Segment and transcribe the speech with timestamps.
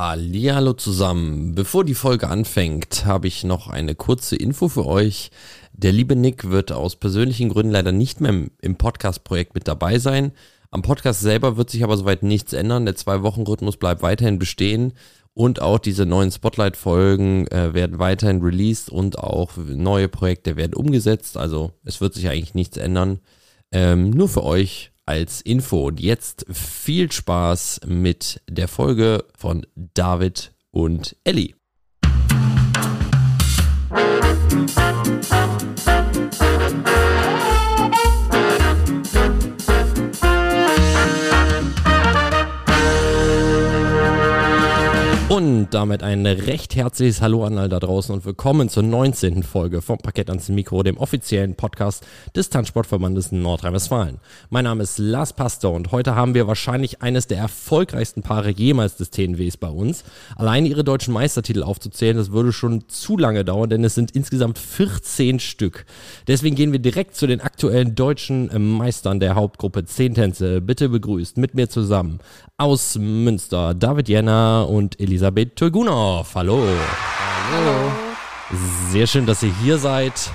[0.00, 1.56] Hallo zusammen.
[1.56, 5.32] Bevor die Folge anfängt, habe ich noch eine kurze Info für euch.
[5.72, 10.30] Der liebe Nick wird aus persönlichen Gründen leider nicht mehr im Podcast-Projekt mit dabei sein.
[10.70, 12.84] Am Podcast selber wird sich aber soweit nichts ändern.
[12.84, 14.92] Der Zwei-Wochen-Rhythmus bleibt weiterhin bestehen.
[15.34, 21.36] Und auch diese neuen Spotlight-Folgen äh, werden weiterhin released und auch neue Projekte werden umgesetzt.
[21.36, 23.18] Also es wird sich eigentlich nichts ändern.
[23.72, 25.86] Ähm, nur für euch als Info.
[25.86, 31.54] Und jetzt viel Spaß mit der Folge von David und Ellie.
[45.68, 49.42] Und damit ein recht herzliches Hallo an all da draußen und willkommen zur 19.
[49.42, 54.16] Folge vom Parkett ans Mikro, dem offiziellen Podcast des Tanzsportverbandes Nordrhein-Westfalen.
[54.48, 58.96] Mein Name ist Lars Pastor und heute haben wir wahrscheinlich eines der erfolgreichsten Paare jemals
[58.96, 60.04] des TNWs bei uns.
[60.36, 64.58] Allein ihre deutschen Meistertitel aufzuzählen, das würde schon zu lange dauern, denn es sind insgesamt
[64.58, 65.84] 14 Stück.
[66.28, 70.62] Deswegen gehen wir direkt zu den aktuellen deutschen Meistern der Hauptgruppe 10 Tänze.
[70.62, 72.20] Bitte begrüßt mit mir zusammen
[72.60, 76.34] aus Münster David Jenner und Elisabeth Turgunov.
[76.34, 76.66] Hallo.
[77.52, 77.92] Hallo.
[78.90, 80.32] Sehr schön, dass ihr hier seid.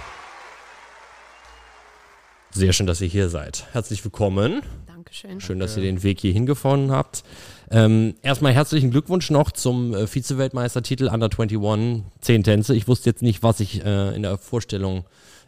[2.52, 3.68] Sehr schön, dass ihr hier seid.
[3.74, 4.62] Herzlich willkommen.
[4.88, 5.42] Dankeschön.
[5.42, 7.26] Schön, dass ihr den Weg hier hingefunden habt.
[7.70, 12.74] Ähm, erstmal herzlichen Glückwunsch noch zum äh, Vize-Weltmeistertitel Under 21, 10 Tänze.
[12.74, 15.04] Ich wusste jetzt nicht, was ich äh, in der Vorstellung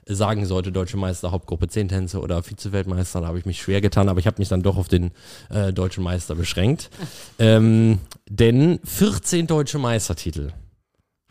[0.07, 4.09] sagen sollte, Deutsche Meister, Hauptgruppe 10 Tänze oder Vize-Weltmeister, da habe ich mich schwer getan,
[4.09, 5.11] aber ich habe mich dann doch auf den
[5.49, 6.89] äh, Deutschen Meister beschränkt.
[7.39, 10.51] ähm, denn 14 Deutsche Meistertitel.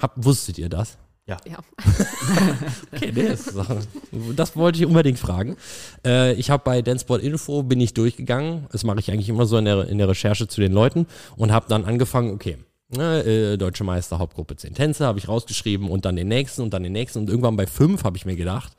[0.01, 0.99] Hab, wusstet ihr das?
[1.27, 1.39] Ja.
[1.47, 1.59] ja.
[2.93, 3.55] okay, das,
[4.37, 5.57] das wollte ich unbedingt fragen.
[6.05, 8.67] Äh, ich habe bei Danceport Info bin ich durchgegangen.
[8.73, 11.51] Das mache ich eigentlich immer so in der, in der Recherche zu den Leuten und
[11.51, 16.05] habe dann angefangen, okay, Ne, äh, Deutsche Meister Hauptgruppe 10 Tänze habe ich rausgeschrieben und
[16.05, 18.77] dann den nächsten und dann den nächsten und irgendwann bei fünf habe ich mir gedacht,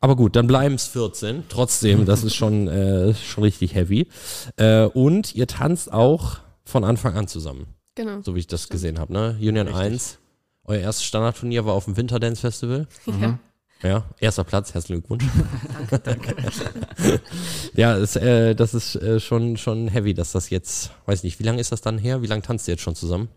[0.00, 1.44] Aber gut, dann bleiben es 14.
[1.48, 4.08] Trotzdem, das ist schon, äh, schon richtig heavy.
[4.56, 7.66] Äh, und ihr tanzt auch von Anfang an zusammen.
[7.94, 8.20] Genau.
[8.22, 9.36] So wie ich das gesehen habe, ne?
[9.38, 9.76] Union richtig.
[9.76, 10.18] 1.
[10.64, 12.86] Euer erstes Standardturnier war auf dem Winterdance Festival.
[13.06, 13.38] Ja.
[13.84, 15.26] Ja, erster Platz, herzlichen Glückwunsch.
[15.90, 17.20] danke, danke.
[17.74, 21.42] ja, das, äh, das ist äh, schon, schon heavy, dass das jetzt, weiß nicht, wie
[21.42, 22.22] lange ist das dann her?
[22.22, 23.28] Wie lange tanzt ihr jetzt schon zusammen?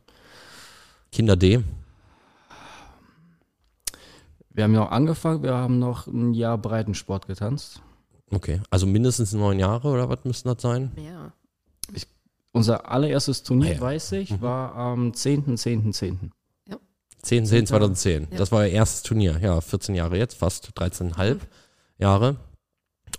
[1.12, 1.62] Kinder D?
[4.52, 7.82] Wir haben ja auch angefangen, wir haben noch ein Jahr Breitensport getanzt.
[8.32, 10.94] Okay, also mindestens neun Jahre oder was müssten das sein?
[10.96, 11.34] Ja.
[11.94, 12.08] Ich,
[12.54, 13.82] unser allererstes Turnier, ah, ja.
[13.82, 14.42] weiß ich, mhm.
[14.42, 16.32] war am 10.10.10.
[17.24, 17.46] 10.
[17.46, 18.28] 10, 10, 2010.
[18.32, 18.38] Ja.
[18.38, 19.38] Das war ihr erstes Turnier.
[19.42, 21.40] Ja, 14 Jahre jetzt, fast 13,5 mhm.
[21.98, 22.38] Jahre.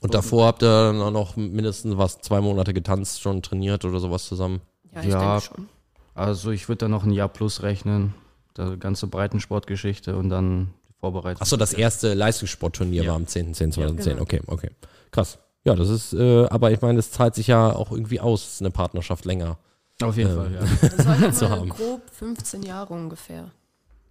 [0.01, 3.99] Und davor habt ihr dann auch noch mindestens was, zwei Monate getanzt, schon trainiert oder
[3.99, 4.61] sowas zusammen?
[4.95, 5.69] Ja, ich ja schon.
[6.15, 8.15] Also ich würde da noch ein Jahr plus rechnen.
[8.57, 11.43] Die ganze Breitensportgeschichte und dann die Vorbereitung.
[11.43, 13.11] Achso, das erste Leistungssportturnier ja.
[13.11, 13.55] war am 10.
[13.55, 13.73] 10.
[13.73, 14.13] 2010.
[14.13, 14.23] Genau.
[14.23, 14.71] Okay, okay.
[15.11, 15.39] Krass.
[15.65, 18.71] Ja, das ist, äh, aber ich meine, es zahlt sich ja auch irgendwie aus, eine
[18.71, 19.59] Partnerschaft länger.
[20.03, 20.89] Auf jeden ähm, Fall, ja.
[21.21, 23.51] Das war grob 15 Jahre ungefähr.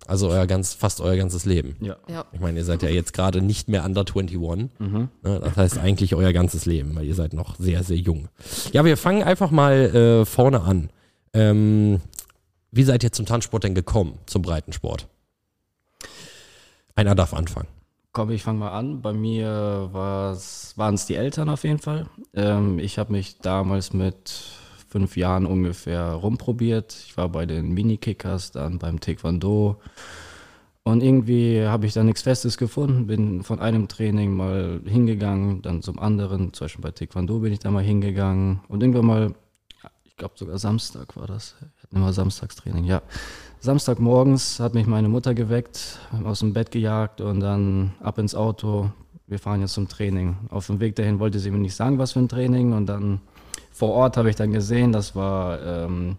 [0.07, 1.75] Also euer ganz, fast euer ganzes Leben.
[1.81, 1.97] Ja.
[2.07, 2.25] ja.
[2.31, 4.37] Ich meine, ihr seid ja jetzt gerade nicht mehr under 21.
[4.37, 5.09] Mhm.
[5.21, 8.29] Ne, das heißt eigentlich euer ganzes Leben, weil ihr seid noch sehr, sehr jung.
[8.71, 10.89] Ja, wir fangen einfach mal äh, vorne an.
[11.33, 12.01] Ähm,
[12.71, 15.07] wie seid ihr zum Tanzsport denn gekommen, zum Breitensport?
[16.95, 17.67] Einer darf anfangen.
[18.13, 19.01] Komm, ich fange mal an.
[19.01, 22.07] Bei mir waren es die Eltern auf jeden Fall.
[22.33, 24.41] Ähm, ich habe mich damals mit
[24.87, 26.95] fünf Jahren ungefähr rumprobiert.
[27.05, 29.77] Ich war bei den Mini-Kickers, dann beim Taekwondo.
[30.83, 35.81] Und irgendwie habe ich da nichts Festes gefunden, bin von einem Training mal hingegangen, dann
[35.81, 39.35] zum anderen, zum Beispiel bei Taekwondo bin ich da mal hingegangen und irgendwann mal,
[40.05, 43.01] ich glaube sogar Samstag war das, wir hatten immer Samstagstraining, ja.
[43.59, 48.91] Samstagmorgens hat mich meine Mutter geweckt, aus dem Bett gejagt und dann ab ins Auto.
[49.25, 50.37] Wir fahren jetzt zum Training.
[50.49, 52.71] Auf dem Weg dahin wollte sie mir nicht sagen, was für ein Training.
[52.71, 53.19] Und dann
[53.77, 56.17] vor Ort habe ich dann gesehen, das war ähm,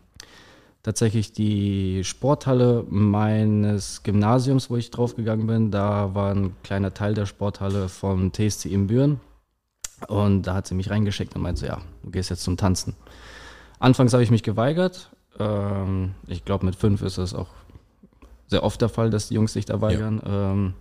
[0.85, 5.71] tatsächlich die Sporthalle meines Gymnasiums, wo ich draufgegangen bin.
[5.73, 9.19] Da war ein kleiner Teil der Sporthalle vom TSC in Büren.
[10.07, 12.95] Und da hat sie mich reingeschickt und meinte so, ja, du gehst jetzt zum Tanzen.
[13.81, 17.49] Anfangs habe ich mich geweigert, ähm, ich glaube, mit fünf ist es auch
[18.47, 20.23] sehr oft der Fall, dass die Jungs sich da weigern.
[20.25, 20.53] Ja.
[20.53, 20.75] Ähm,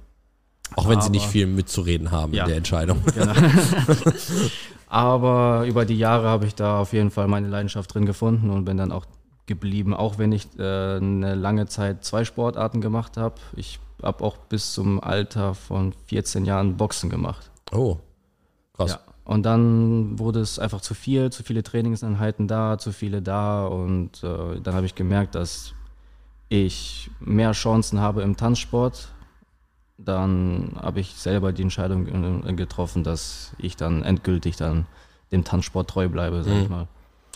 [0.75, 2.43] auch wenn sie nicht viel mitzureden haben ja.
[2.43, 3.03] in der Entscheidung.
[3.13, 3.33] Genau.
[4.87, 8.65] aber über die Jahre habe ich da auf jeden Fall meine Leidenschaft drin gefunden und
[8.65, 9.05] bin dann auch
[9.45, 13.35] geblieben, auch wenn ich äh, eine lange Zeit zwei Sportarten gemacht habe.
[13.55, 17.49] Ich habe auch bis zum Alter von 14 Jahren Boxen gemacht.
[17.71, 17.97] Oh,
[18.73, 18.91] krass.
[18.91, 18.99] Ja.
[19.23, 23.65] Und dann wurde es einfach zu viel, zu viele Trainingseinheiten da, zu viele da.
[23.65, 25.73] Und äh, dann habe ich gemerkt, dass
[26.47, 29.09] ich mehr Chancen habe im Tanzsport.
[29.97, 34.85] Dann habe ich selber die Entscheidung äh, getroffen, dass ich dann endgültig dann
[35.31, 36.61] dem Tanzsport treu bleibe, sag mhm.
[36.61, 36.87] ich mal.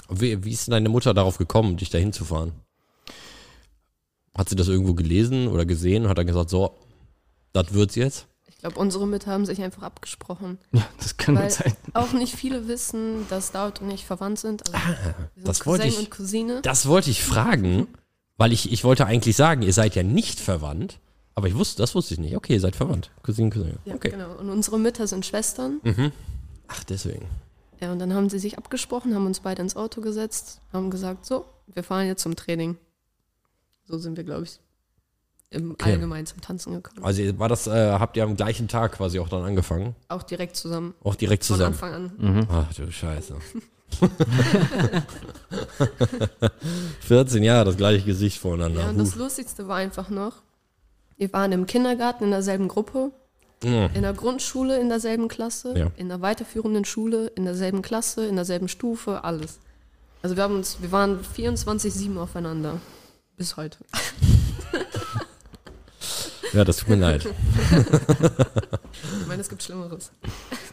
[0.10, 2.52] Wie, wie ist deine Mutter darauf gekommen, dich dahin zu fahren?
[4.38, 6.78] Hat sie das irgendwo gelesen oder gesehen und hat dann gesagt, so,
[7.54, 8.28] das wird's jetzt?
[8.48, 10.60] Ich glaube, unsere Mütter haben sich einfach abgesprochen.
[10.72, 11.74] Ja, das kann weil sein.
[11.94, 14.62] Auch nicht viele wissen, dass Daud und ich verwandt sind.
[14.68, 15.98] Also ah, sind das wollte ich.
[15.98, 16.62] Und Cousine.
[16.62, 17.88] Das wollte ich fragen,
[18.38, 21.00] weil ich, ich wollte eigentlich sagen, ihr seid ja nicht verwandt.
[21.36, 22.36] Aber ich wusste, das wusste ich nicht.
[22.36, 23.10] Okay, ihr seid verwandt.
[23.24, 23.78] Cousine, Cousine.
[23.86, 24.10] Ja, okay.
[24.10, 24.36] genau.
[24.38, 25.80] Und unsere Mütter sind Schwestern.
[25.84, 26.12] Mhm.
[26.68, 27.28] Ach, deswegen.
[27.80, 31.26] Ja, und dann haben sie sich abgesprochen, haben uns beide ins Auto gesetzt, haben gesagt,
[31.26, 32.78] so, wir fahren jetzt zum Training.
[33.86, 34.60] So sind wir, glaube ich,
[35.50, 35.92] im okay.
[35.92, 37.04] Allgemeinen zum Tanzen gekommen.
[37.04, 39.96] Also war das, äh, habt ihr am gleichen Tag quasi auch dann angefangen?
[40.10, 40.94] Auch direkt zusammen.
[41.04, 41.74] Auch direkt zusammen.
[41.74, 42.36] Von Anfang an.
[42.36, 42.48] Mhm.
[42.50, 43.36] Ach du Scheiße.
[47.02, 48.82] 14 Jahre, das gleiche Gesicht voreinander.
[48.82, 50.42] Ja, und das Lustigste war einfach noch,
[51.22, 53.12] wir waren im Kindergarten in derselben Gruppe,
[53.64, 53.92] mhm.
[53.94, 55.92] in der Grundschule in derselben Klasse, ja.
[55.96, 59.60] in der weiterführenden Schule in derselben Klasse, in derselben Stufe, alles.
[60.24, 62.82] Also wir haben uns, wir waren 24-7 aufeinander.
[63.38, 63.78] Bis heute.
[66.54, 67.26] Ja, das tut mir leid.
[67.26, 70.12] ich meine, es gibt Schlimmeres.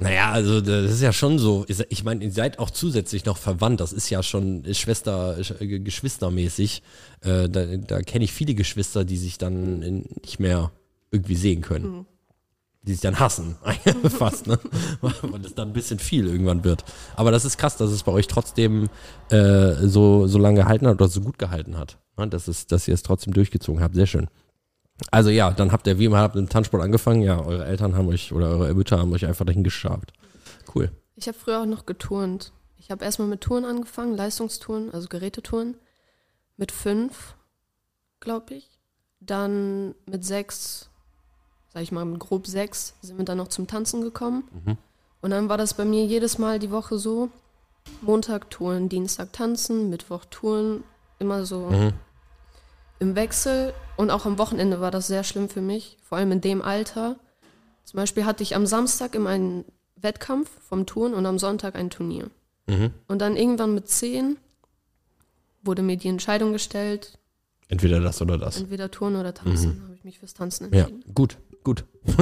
[0.00, 1.64] Naja, also das ist ja schon so.
[1.88, 3.80] Ich meine, ihr seid auch zusätzlich noch verwandt.
[3.80, 6.82] Das ist ja schon Schwester, Geschwistermäßig.
[7.20, 10.72] Äh, da, da kenne ich viele Geschwister, die sich dann nicht mehr
[11.10, 11.98] irgendwie sehen können.
[11.98, 12.06] Mhm.
[12.82, 13.56] Die sich dann hassen,
[14.08, 14.58] fast, ne?
[15.00, 16.84] Weil es dann ein bisschen viel irgendwann wird.
[17.16, 18.88] Aber das ist krass, dass es bei euch trotzdem
[19.30, 21.98] äh, so, so lange gehalten hat oder so gut gehalten hat.
[22.16, 22.28] Ne?
[22.28, 23.94] Das ist, dass ihr es trotzdem durchgezogen habt.
[23.94, 24.28] Sehr schön.
[25.11, 27.23] Also ja, dann habt ihr, wie immer, habt im Tanzsport angefangen.
[27.23, 30.12] Ja, eure Eltern haben euch oder eure Mütter haben euch einfach dahin geschabt.
[30.75, 30.91] Cool.
[31.15, 32.53] Ich habe früher auch noch geturnt.
[32.77, 35.77] Ich habe erstmal mit Touren angefangen, Leistungstouren, also Gerätetouren.
[36.56, 37.37] Mit fünf,
[38.21, 38.69] glaube ich.
[39.21, 40.91] Dann mit sechs,
[41.73, 44.45] sag ich mal, mit grob sechs, sind wir dann noch zum Tanzen gekommen.
[44.64, 44.78] Mhm.
[45.21, 47.31] Und dann war das bei mir jedes Mal die Woche so:
[48.00, 50.85] Montag Touren, Dienstag tanzen, Mittwoch Touren,
[51.19, 51.93] immer so mhm
[52.99, 56.40] im Wechsel und auch am Wochenende war das sehr schlimm für mich, vor allem in
[56.40, 57.17] dem Alter.
[57.85, 59.64] Zum Beispiel hatte ich am Samstag immer einen
[59.97, 62.31] Wettkampf vom Touren und am Sonntag ein Turnier.
[62.67, 62.90] Mhm.
[63.07, 64.37] Und dann irgendwann mit zehn
[65.62, 67.19] wurde mir die Entscheidung gestellt.
[67.69, 68.59] Entweder das oder das.
[68.59, 69.76] Entweder Touren oder Tanzen.
[69.76, 69.83] Mhm.
[69.85, 71.02] Habe ich mich fürs Tanzen entschieden.
[71.07, 71.85] Ja, gut, gut.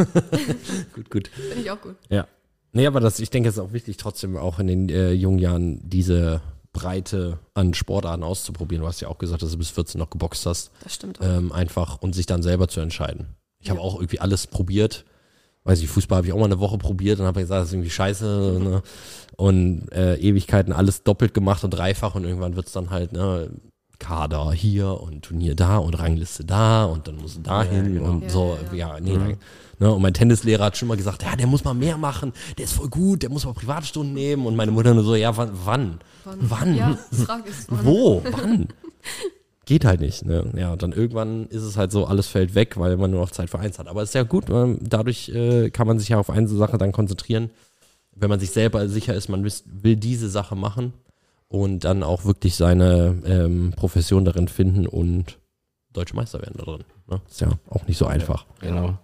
[0.94, 1.28] gut, gut.
[1.28, 1.96] Finde ich auch gut.
[2.08, 2.26] Ja.
[2.72, 5.38] Nee, aber das, ich denke, es ist auch wichtig, trotzdem auch in den äh, jungen
[5.38, 6.42] Jahren diese
[6.76, 8.82] Breite an Sportarten auszuprobieren.
[8.82, 10.70] Du hast ja auch gesagt, dass du bis 14 noch geboxt hast.
[10.82, 11.18] Das stimmt.
[11.22, 13.26] Ähm, einfach und sich dann selber zu entscheiden.
[13.60, 13.74] Ich ja.
[13.74, 15.04] habe auch irgendwie alles probiert.
[15.64, 17.74] Weiß ich, Fußball habe ich auch mal eine Woche probiert und habe gesagt, das ist
[17.74, 18.60] irgendwie scheiße.
[18.62, 18.82] Ne?
[19.36, 23.50] Und äh, Ewigkeiten alles doppelt gemacht und dreifach und irgendwann wird es dann halt, ne,
[23.98, 28.10] Kader hier und Turnier da und Rangliste da und dann muss da hin ja, genau.
[28.10, 28.58] und so.
[28.72, 29.36] Ja, ja nee, mhm.
[29.78, 29.92] Ne?
[29.92, 32.74] Und mein Tennislehrer hat schon mal gesagt, ja, der muss mal mehr machen, der ist
[32.74, 34.46] voll gut, der muss mal Privatstunden nehmen.
[34.46, 35.50] Und meine Mutter nur so, ja, wann?
[35.64, 36.00] Wann?
[36.24, 36.74] Wann?
[36.74, 37.84] Ja, Frage ist wann.
[37.84, 38.22] Wo?
[38.30, 38.68] Wann?
[39.66, 40.24] Geht halt nicht.
[40.24, 40.52] Ne?
[40.56, 43.30] Ja, und dann irgendwann ist es halt so, alles fällt weg, weil man nur noch
[43.30, 43.88] Zeit für eins hat.
[43.88, 46.78] Aber es ist ja gut, weil dadurch äh, kann man sich ja auf eine Sache
[46.78, 47.50] dann konzentrieren.
[48.14, 50.94] Wenn man sich selber sicher ist, man will diese Sache machen
[51.48, 55.38] und dann auch wirklich seine ähm, Profession darin finden und
[55.92, 56.84] deutsche Meister werden da drin.
[57.08, 57.20] Ne?
[57.28, 58.46] Ist ja auch nicht so einfach.
[58.60, 58.98] Genau.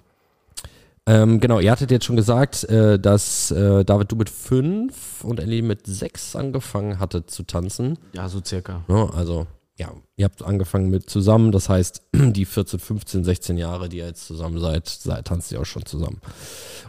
[1.06, 5.40] Ähm, genau, ihr hattet jetzt schon gesagt, äh, dass äh, David, du mit fünf und
[5.40, 7.98] Ellie mit sechs angefangen hattet zu tanzen.
[8.12, 8.82] Ja, so circa.
[8.86, 13.88] Ja, also, ja, ihr habt angefangen mit zusammen, das heißt, die 14, 15, 16 Jahre,
[13.88, 16.20] die ihr jetzt zusammen seid, seid tanzt ihr auch schon zusammen.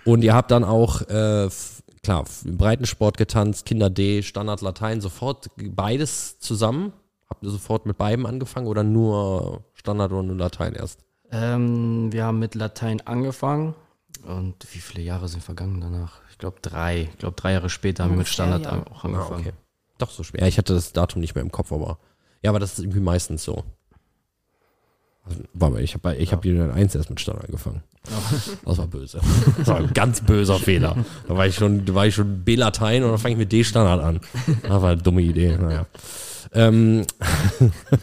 [0.05, 1.49] Und ihr habt dann auch, äh,
[2.03, 6.93] klar, f- Breitensport getanzt, Kinder D, Standard Latein, sofort beides zusammen?
[7.29, 10.99] Habt ihr sofort mit beiden angefangen oder nur Standard oder nur Latein erst?
[11.31, 13.73] Ähm, wir haben mit Latein angefangen.
[14.25, 16.21] Und wie viele Jahre sind vergangen danach?
[16.31, 17.09] Ich glaube drei.
[17.11, 18.85] Ich glaube drei Jahre später haben wir mit Standard ja.
[18.91, 19.51] auch angefangen.
[19.97, 20.41] Doch so schwer.
[20.41, 21.97] Ja, ich hatte das Datum nicht mehr im Kopf, aber
[22.41, 23.63] ja, aber das ist irgendwie meistens so.
[25.25, 27.83] Also, warte mal, ich habe ich hab Union 1 erst mit Standard angefangen.
[28.65, 29.21] Das war böse.
[29.57, 30.97] Das war ein ganz böser Fehler.
[31.27, 34.01] Da war ich schon, da war ich schon B-Latein und dann fange ich mit D-Standard
[34.01, 34.19] an.
[34.61, 35.57] Das war eine dumme Idee.
[35.57, 35.85] Naja.
[36.53, 37.05] Ähm,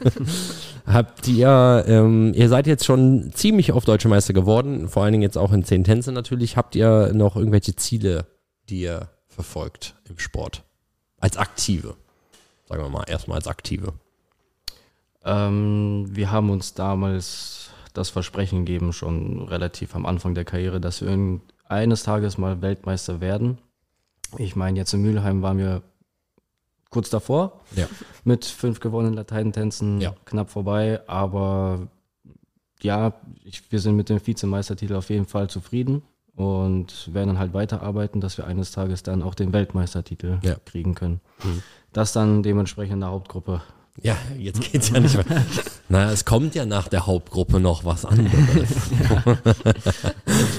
[0.86, 5.22] habt ihr, ähm, ihr seid jetzt schon ziemlich auf Deutsche Meister geworden, vor allen Dingen
[5.22, 6.56] jetzt auch in zehn Tänze natürlich.
[6.56, 8.26] Habt ihr noch irgendwelche Ziele,
[8.68, 10.64] die ihr verfolgt im Sport?
[11.18, 11.96] Als Aktive.
[12.68, 13.92] Sagen wir mal, erstmal als Aktive.
[15.24, 21.02] Ähm, wir haben uns damals das Versprechen gegeben, schon relativ am Anfang der Karriere, dass
[21.02, 23.58] wir eines Tages mal Weltmeister werden.
[24.38, 25.82] Ich meine, jetzt in Mülheim waren wir
[26.90, 27.86] kurz davor Ja.
[28.24, 30.14] mit fünf gewonnenen Lateinentänzen, Ja.
[30.24, 31.88] knapp vorbei, aber
[32.82, 33.12] ja,
[33.44, 36.02] ich, wir sind mit dem Vizemeistertitel auf jeden Fall zufrieden
[36.34, 40.56] und werden dann halt weiterarbeiten, dass wir eines Tages dann auch den Weltmeistertitel Ja.
[40.64, 41.20] kriegen können.
[41.44, 41.62] Mhm.
[41.92, 43.60] Das dann dementsprechend in der Hauptgruppe
[44.02, 45.44] Ja, jetzt geht's ja nicht mehr.
[45.90, 48.30] Na, es kommt ja nach der Hauptgruppe noch was anderes.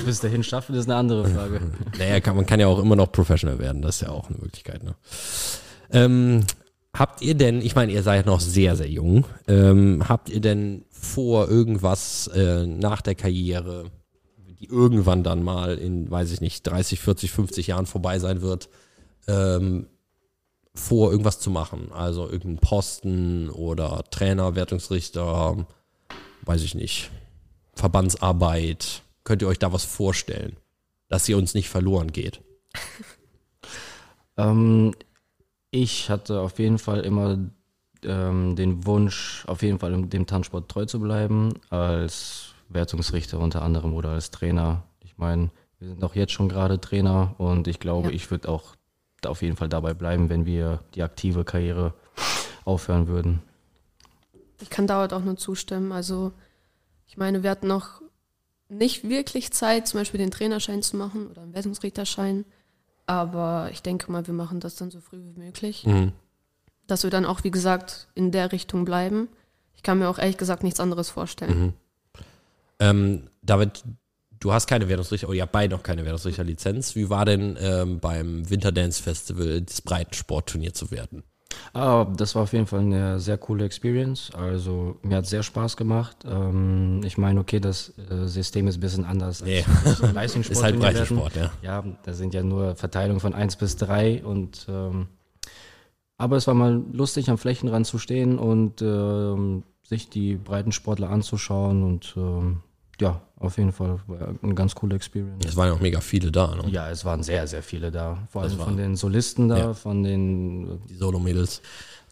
[0.05, 1.61] Bis dahin schaffen, ist eine andere Frage.
[1.97, 4.37] naja, kann, man kann ja auch immer noch Professional werden, das ist ja auch eine
[4.37, 4.83] Möglichkeit.
[4.83, 4.95] Ne?
[5.91, 6.45] Ähm,
[6.93, 10.85] habt ihr denn, ich meine, ihr seid noch sehr, sehr jung, ähm, habt ihr denn
[10.89, 13.85] vor, irgendwas äh, nach der Karriere,
[14.37, 18.69] die irgendwann dann mal in, weiß ich nicht, 30, 40, 50 Jahren vorbei sein wird,
[19.27, 19.87] ähm,
[20.73, 21.91] vor, irgendwas zu machen?
[21.91, 25.65] Also irgendeinen Posten oder Trainer, Wertungsrichter,
[26.43, 27.11] weiß ich nicht,
[27.73, 29.01] Verbandsarbeit.
[29.23, 30.57] Könnt ihr euch da was vorstellen,
[31.07, 32.41] dass ihr uns nicht verloren geht?
[34.37, 34.93] Ähm,
[35.71, 37.37] ich hatte auf jeden Fall immer
[38.03, 43.93] ähm, den Wunsch, auf jeden Fall dem Tanzsport treu zu bleiben, als Wertungsrichter unter anderem
[43.93, 44.83] oder als Trainer.
[45.03, 45.49] Ich meine,
[45.79, 48.13] wir sind auch jetzt schon gerade Trainer und ich glaube, Ja.
[48.13, 48.75] ich würde auch
[49.25, 51.93] auf jeden Fall dabei bleiben, wenn wir die aktive Karriere
[52.65, 53.41] aufhören würden.
[54.61, 55.91] Ich kann dauert auch nur zustimmen.
[55.91, 56.31] Also,
[57.07, 58.01] ich meine, wir hatten noch
[58.69, 62.45] nicht wirklich Zeit, zum Beispiel den Trainerschein zu machen oder einen Wertungsrichterschein.
[63.11, 65.85] Aber ich denke mal, wir machen das dann so früh wie möglich.
[65.85, 66.13] Mhm.
[66.87, 69.27] Dass wir dann auch, wie gesagt, in der Richtung bleiben.
[69.75, 71.59] Ich kann mir auch ehrlich gesagt nichts anderes vorstellen.
[71.59, 71.73] Mhm.
[72.79, 73.83] Ähm, David,
[74.39, 76.95] du hast keine Wertungsrichter, oder ihr habt beide noch keine Wertungsrichterlizenz.
[76.95, 81.23] Wie war denn ähm, beim Winterdance Festival das Breitensportturnier zu werten?
[81.73, 84.31] Ah, das war auf jeden Fall eine sehr coole Experience.
[84.33, 86.17] Also mir hat sehr Spaß gemacht.
[86.25, 90.57] Ähm, ich meine, okay, das äh, System ist ein bisschen anders als so Leistungssport.
[90.57, 90.79] Ist halt.
[90.79, 91.51] Breitensport, ja.
[91.61, 95.07] Ja, da sind ja nur Verteilungen von 1 bis 3 und ähm,
[96.17, 101.83] aber es war mal lustig, am Flächenrand zu stehen und ähm, sich die Breitensportler anzuschauen
[101.83, 102.61] und ähm,
[103.01, 105.45] ja, auf jeden Fall war eine ganz coole Experience.
[105.45, 106.69] Es waren ja auch mega viele da, ne?
[106.69, 108.19] Ja, es waren sehr, sehr viele da.
[108.29, 109.73] Vor Das allem von den Solisten da, Ja.
[109.73, 111.61] von den Die Solo-Mädels.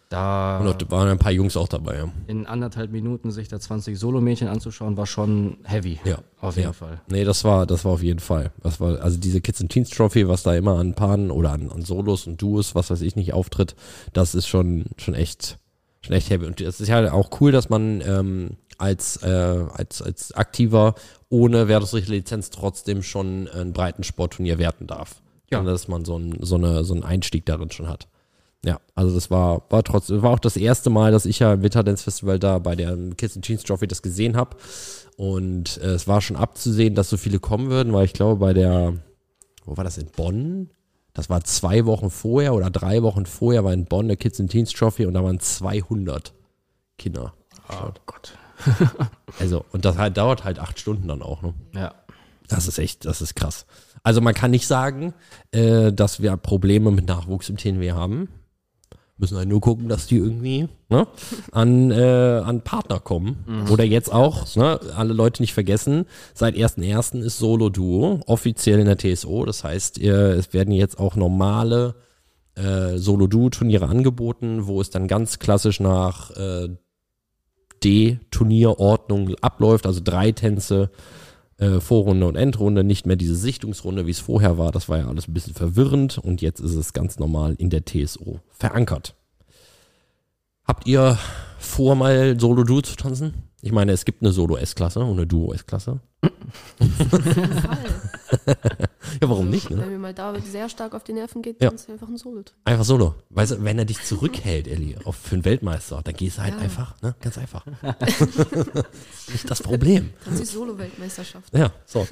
[0.10, 2.10] da Und waren ein paar Jungs auch dabei, ja.
[2.26, 6.00] in anderthalb Minuten sich da 20 Solomädchen anzuschauen, war schon heavy.
[6.04, 6.74] Ja, Auf jeden ja.
[6.74, 7.00] Fall.
[7.10, 8.52] Nee, das war, das war auf jeden Fall.
[8.64, 11.70] Das war, also diese Kids and Teens Trophy, was da immer an Paaren oder an,
[11.70, 13.76] an Solos und Duos, was weiß ich nicht, auftritt,
[14.14, 15.60] das ist schon, schon echt,
[16.02, 16.48] schon echt heavy.
[16.48, 19.28] Und es ist ja auch cool, dass man ähm, als, äh,
[19.74, 20.96] als, als Aktiver
[21.30, 25.22] ohne Wertungsrichterlizenz trotzdem schon ein Breitensportturnier werten darf.
[25.52, 25.60] Ja.
[25.60, 28.08] Und dass man so, ein, so, eine, so einen Einstieg darin schon hat.
[28.64, 31.64] Ja, also das war, war trotzdem, war auch das erste Mal, dass ich ja im
[31.64, 34.58] Winter Dance Festival da bei der Kids and Teens Trophy das gesehen habe.
[35.16, 38.54] Und äh, es war schon abzusehen, dass so viele kommen würden, weil ich glaube, bei
[38.54, 38.96] der,
[39.66, 40.70] wo war das in Bonn?
[41.14, 44.52] Das war zwei Wochen vorher oder drei Wochen vorher war in Bonn der Kids and
[44.52, 46.34] Teens Trophy und da waren 200
[46.98, 47.34] Kinder.
[47.70, 48.34] Oh Gott.
[49.40, 51.54] Also, und das halt, dauert halt acht Stunden dann auch, ne?
[51.74, 51.94] Ja.
[52.48, 53.66] Das ist echt, das ist krass.
[54.02, 55.14] Also man kann nicht sagen,
[55.52, 58.28] äh, dass wir Probleme mit Nachwuchs im TNW haben.
[59.18, 61.06] Müssen halt nur gucken, dass die irgendwie ne,
[61.52, 63.68] an, äh, an Partner kommen.
[63.70, 67.22] Oder jetzt auch, ne, alle Leute nicht vergessen, seit 1.1.
[67.22, 69.46] ist Solo-Duo offiziell in der TSO.
[69.46, 71.96] Das heißt, äh, es werden jetzt auch normale
[72.56, 76.70] äh, Solo-Duo-Turniere angeboten, wo es dann ganz klassisch nach äh,
[77.84, 80.92] D-Turnierordnung abläuft, also drei Tänze
[81.58, 84.72] äh, Vorrunde und Endrunde, nicht mehr diese Sichtungsrunde, wie es vorher war.
[84.72, 87.84] Das war ja alles ein bisschen verwirrend und jetzt ist es ganz normal in der
[87.86, 89.16] TSO verankert.
[90.64, 91.18] Habt ihr
[91.58, 93.49] vor, mal Solo-Duo zu tanzen?
[93.62, 96.00] Ich meine, es gibt eine Solo-S-Klasse und eine Duo-S-Klasse.
[99.22, 99.70] ja, warum nicht?
[99.70, 99.78] Ne?
[99.80, 101.70] Wenn mir mal David sehr stark auf die Nerven geht, Ja.
[101.70, 102.44] dann ist einfach ein Solo.
[102.66, 103.16] Einfach Solo.
[103.30, 106.54] Weißt du, wenn er dich zurückhält, Elli, auf, für einen Weltmeister, dann gehst du halt
[106.56, 106.60] Ja.
[106.62, 107.16] einfach, ne?
[107.22, 107.66] Ganz einfach.
[109.32, 110.12] nicht das Problem.
[110.24, 111.54] Tanzt die Solo-Weltmeisterschaft.
[111.54, 112.08] Ja, so.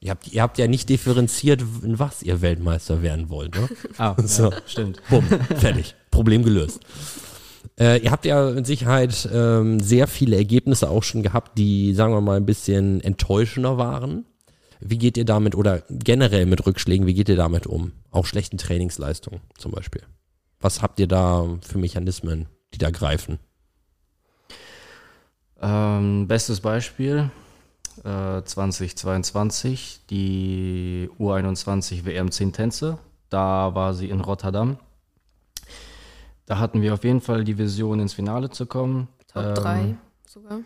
[0.00, 3.68] Ihr habt, ihr habt ja nicht differenziert, in was ihr Weltmeister werden wollt, ne?
[3.98, 4.50] Ah, So.
[4.50, 5.00] ja, stimmt.
[5.08, 5.24] Bumm,
[5.56, 5.94] fertig.
[6.10, 6.80] Problem gelöst.
[7.78, 12.12] Äh, ihr habt ja mit Sicherheit ähm, sehr viele Ergebnisse auch schon gehabt, die, sagen
[12.12, 14.26] wir mal, ein bisschen enttäuschender waren.
[14.80, 17.92] Wie geht ihr damit oder generell mit Rückschlägen, wie geht ihr damit um?
[18.10, 20.02] Auch schlechten Trainingsleistungen zum Beispiel.
[20.60, 23.38] Was habt ihr da für Mechanismen, die da greifen?
[25.60, 27.30] Ähm, bestes Beispiel,
[28.04, 32.98] äh, 2022, die U21 WM 10 Tänze.
[33.30, 34.78] Da war sie in Rotterdam.
[36.46, 39.08] Da hatten wir auf jeden Fall die Vision, ins Finale zu kommen.
[39.32, 39.96] Top Ähm, 3
[40.26, 40.60] sogar.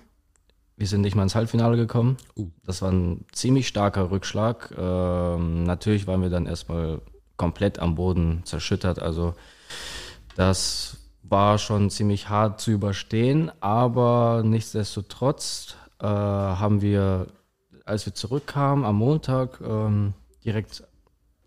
[0.76, 2.18] Wir sind nicht mal ins Halbfinale gekommen.
[2.36, 2.50] Uh.
[2.64, 4.74] Das war ein ziemlich starker Rückschlag.
[4.76, 7.00] Ähm, natürlich waren wir dann erstmal
[7.36, 9.00] komplett am Boden zerschüttert.
[9.00, 9.34] Also
[10.36, 17.28] das war schon ziemlich hart zu überstehen, aber nichtsdestotrotz äh, haben wir,
[17.84, 20.12] als wir zurückkamen am Montag, ähm,
[20.44, 20.84] direkt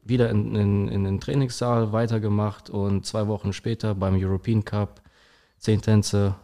[0.09, 5.01] wieder in, in, in den Trainingssaal weitergemacht und zwei Wochen später beim European Cup,
[5.57, 6.35] zehn Tänze,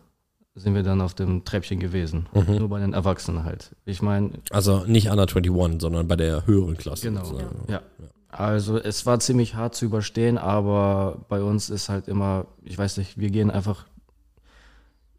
[0.55, 2.27] sind wir dann auf dem Treppchen gewesen.
[2.33, 3.75] Nur bei den Erwachsenen halt.
[3.83, 7.09] Ich meine, Also nicht Under 21, sondern bei der höheren Klasse.
[7.09, 7.25] Genau.
[7.25, 7.65] sozusagen.
[7.67, 7.81] ja.
[8.29, 12.97] Also es war ziemlich hart zu überstehen, aber bei uns ist halt immer, ich weiß
[12.97, 13.85] nicht, wir gehen einfach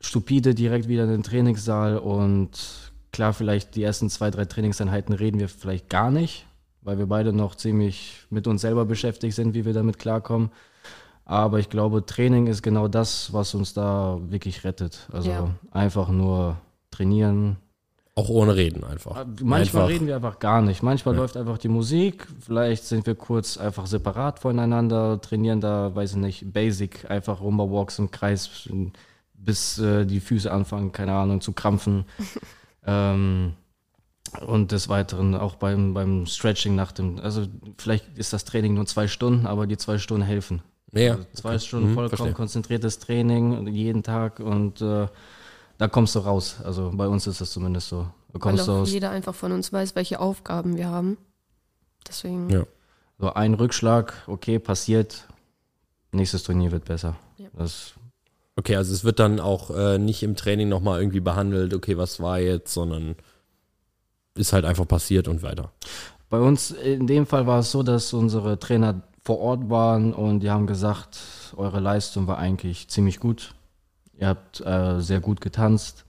[0.00, 2.50] stupide direkt wieder in den Trainingssaal und
[3.12, 6.46] klar, vielleicht die ersten zwei, drei Trainingseinheiten reden wir vielleicht gar nicht,
[6.86, 10.50] weil wir beide noch ziemlich mit uns selber beschäftigt sind, wie wir damit klarkommen.
[11.24, 15.08] Aber ich glaube, Training ist genau das, was uns da wirklich rettet.
[15.12, 15.50] Also Ja.
[15.72, 16.56] einfach nur
[16.92, 17.56] trainieren,
[18.14, 19.16] Auch ohne Reden einfach.
[19.16, 20.82] Ah, Manchmal einfach, reden wir einfach gar nicht.
[20.82, 22.26] Manchmal läuft einfach die Musik.
[22.40, 27.98] Vielleicht sind wir kurz einfach separat voneinander, trainieren da, weiß ich nicht, Basic, einfach Rumba-Walks
[27.98, 28.70] im Kreis,
[29.34, 32.04] bis äh, die Füße anfangen, keine Ahnung, zu krampfen.
[32.86, 33.52] ähm,
[34.42, 37.46] und des Weiteren auch beim, beim Stretching nach dem, also
[37.78, 40.62] vielleicht ist das Training nur zwei Stunden, aber die zwei Stunden helfen.
[40.92, 42.32] Ja, Also zwei Stunden Mhm, vollkommen verstehe.
[42.32, 45.06] konzentriertes Training jeden Tag und äh,
[45.78, 46.56] da kommst du raus.
[46.64, 48.02] Also bei uns ist das zumindest so.
[48.28, 51.18] Du Weil kommst auch aus jeder einfach von uns weiß, welche Aufgaben wir haben.
[52.08, 52.64] Deswegen, Ja.
[53.18, 55.26] so ein Rückschlag, okay, passiert.
[56.12, 57.16] Nächstes Turnier wird besser.
[57.36, 57.48] Ja.
[57.56, 57.92] Das,
[58.58, 62.20] Okay, also es wird dann auch äh, nicht im Training nochmal irgendwie behandelt, okay, was
[62.20, 63.16] war jetzt, sondern
[64.36, 65.72] ist halt einfach passiert und weiter.
[66.28, 70.40] bei uns in dem Fall war es so, dass unsere Trainer vor Ort waren und
[70.40, 71.18] die haben gesagt,
[71.56, 73.54] eure Leistung war eigentlich ziemlich gut.
[74.18, 76.04] Ihr habt äh, sehr gut getanzt.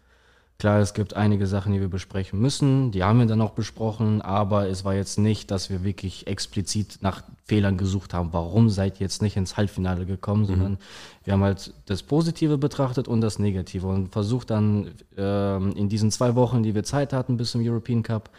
[0.59, 2.89] Klar, es gibt einige Sachen, die wir besprechen müssen.
[2.91, 6.97] Die haben wir dann auch besprochen, aber es war jetzt nicht, dass wir wirklich explizit
[7.01, 8.29] nach Fehlern gesucht haben.
[8.31, 10.79] Warum seid ihr jetzt nicht ins Halbfinale gekommen, sondern
[11.23, 16.09] wir haben halt das Positive betrachtet und das Negative und versucht dann ähm, in diesen
[16.09, 18.31] zwei Wochen, die wir Zeit hatten bis zum European Cup,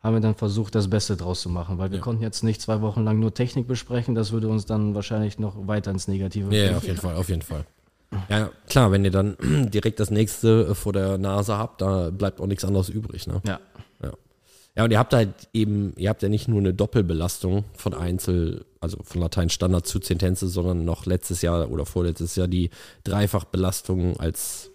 [0.00, 2.82] haben wir dann versucht, das Beste draus zu machen, weil wir konnten jetzt nicht zwei
[2.82, 4.14] Wochen lang nur Technik besprechen.
[4.14, 6.76] Das würde uns dann wahrscheinlich noch weiter ins Negative Ja, ja, bringen.
[6.76, 7.64] auf jeden Fall, auf jeden Fall.
[8.28, 9.36] Ja, klar, wenn ihr dann
[9.70, 13.40] direkt das nächste vor der Nase habt, da bleibt auch nichts anderes übrig, ne?
[13.46, 13.60] Ja.
[14.02, 14.12] Ja.
[14.76, 18.64] Ja, und ihr habt halt eben, ihr habt ja nicht nur eine Doppelbelastung von Einzel,
[18.80, 22.70] also von Latein Standard zu Zentenze, sondern noch letztes Jahr oder vorletztes Jahr die
[23.04, 24.70] Dreifachbelastung als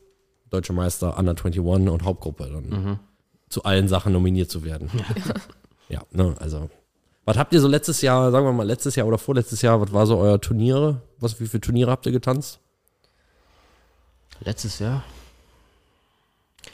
[0.50, 3.00] deutscher Meister Under 21 und Hauptgruppe dann
[3.50, 4.90] zu allen Sachen nominiert zu werden.
[5.90, 6.70] Ja, ne, also.
[7.26, 9.92] Was habt ihr so letztes Jahr, sagen wir mal letztes Jahr oder vorletztes Jahr, was
[9.92, 11.02] war so euer Turniere?
[11.20, 12.60] Was, wie viele Turniere habt ihr getanzt?
[14.42, 15.04] Letztes Jahr?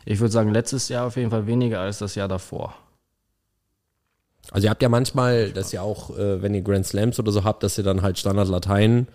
[0.06, 2.76] Ich würde sagen, letztes Jahr auf jeden Fall weniger als das Jahr davor.
[4.52, 7.44] Also ihr habt ja manchmal, das ja auch, äh, wenn ihr Grand Slams oder so
[7.44, 9.08] habt, dass ihr dann halt Standard Latein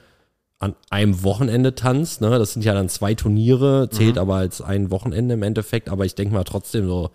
[0.58, 2.20] an einem Wochenende tanzt.
[2.20, 2.30] Ne?
[2.38, 5.88] Das sind ja dann zwei Turniere, zählt aber als ein Wochenende im Endeffekt.
[5.88, 7.10] Aber ich denke mal trotzdem so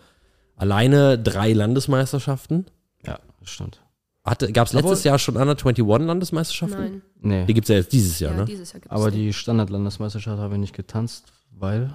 [0.56, 2.66] alleine drei Landesmeisterschaften.
[3.06, 3.82] Ja, das stimmt.
[4.26, 6.78] Gab es letztes Jahr schon Under 21 Landesmeisterschaften?
[6.80, 7.02] nein.
[7.22, 7.46] Nee.
[7.46, 8.46] Die gibt es ja jetzt dieses Jahr, Ja, ne?
[8.46, 11.94] dieses Jahr gibt Aber die Standardlandesmeisterschaft habe ich nicht getanzt, weil.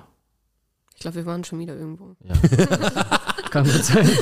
[0.94, 2.14] Ich glaube, wir waren schon wieder irgendwo.
[2.22, 2.34] Ja.
[3.50, 4.08] Kann gut sein.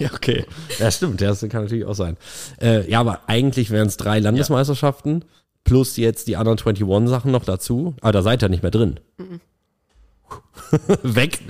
[0.00, 0.44] Ja, okay.
[0.80, 1.20] Ja, stimmt.
[1.20, 2.16] Das kann natürlich auch sein.
[2.60, 5.24] Äh, ja, aber eigentlich wären es drei Landesmeisterschaften
[5.62, 7.94] plus jetzt die anderen 21 Sachen noch dazu.
[8.00, 8.98] Aber da seid ihr nicht mehr drin.
[11.04, 11.40] Weg.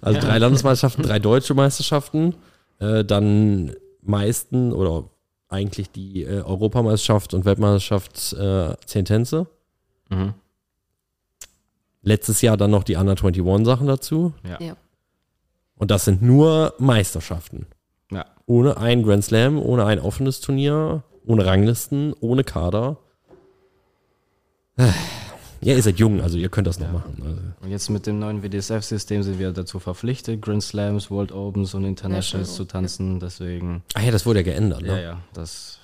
[0.00, 2.34] Also drei Landesmeisterschaften, drei deutsche Meisterschaften.
[2.80, 3.72] äh, dann
[4.08, 5.04] meisten oder
[5.48, 9.46] eigentlich die äh, Europameisterschaft und Weltmeisterschaft äh, 10 Tänze.
[10.08, 10.34] Mhm.
[12.02, 14.32] Letztes Jahr dann noch die Under 21 Sachen dazu.
[14.48, 14.60] Ja.
[14.60, 14.76] Ja.
[15.76, 17.66] Und das sind nur Meisterschaften.
[18.10, 18.24] Ja.
[18.46, 22.98] Ohne ein Grand Slam, ohne ein offenes Turnier, ohne Ranglisten, ohne Kader.
[25.62, 26.92] Äh, Ja, ihr seid jung, also ihr könnt das noch Ja.
[26.92, 27.16] machen.
[27.24, 31.74] Also, Und jetzt mit dem neuen WDSF-System sind wir dazu verpflichtet, Grand Slams, World Opens
[31.74, 33.20] und Internationals Ja, zu tanzen.
[33.20, 35.02] Deswegen, ach ja, das wurde ja geändert, ja, ne?
[35.02, 35.78] ja, das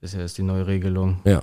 [0.00, 1.20] ist ja jetzt die neue Regelung.
[1.24, 1.42] Ja.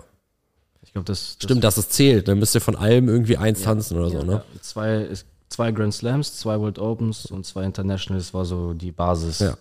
[0.82, 2.28] Ich glaube, das, das Stimmt, dass es zählt.
[2.28, 3.65] Dann müsst ihr von allem irgendwie eins Ja.
[3.67, 4.24] tanzen oder so, Ja.
[4.24, 4.32] ne?
[4.54, 5.08] Ja, zwei,
[5.50, 9.39] zwei Grand Slams, zwei World Opens und zwei Internationals war so die Basis.
[9.39, 9.58] Ja.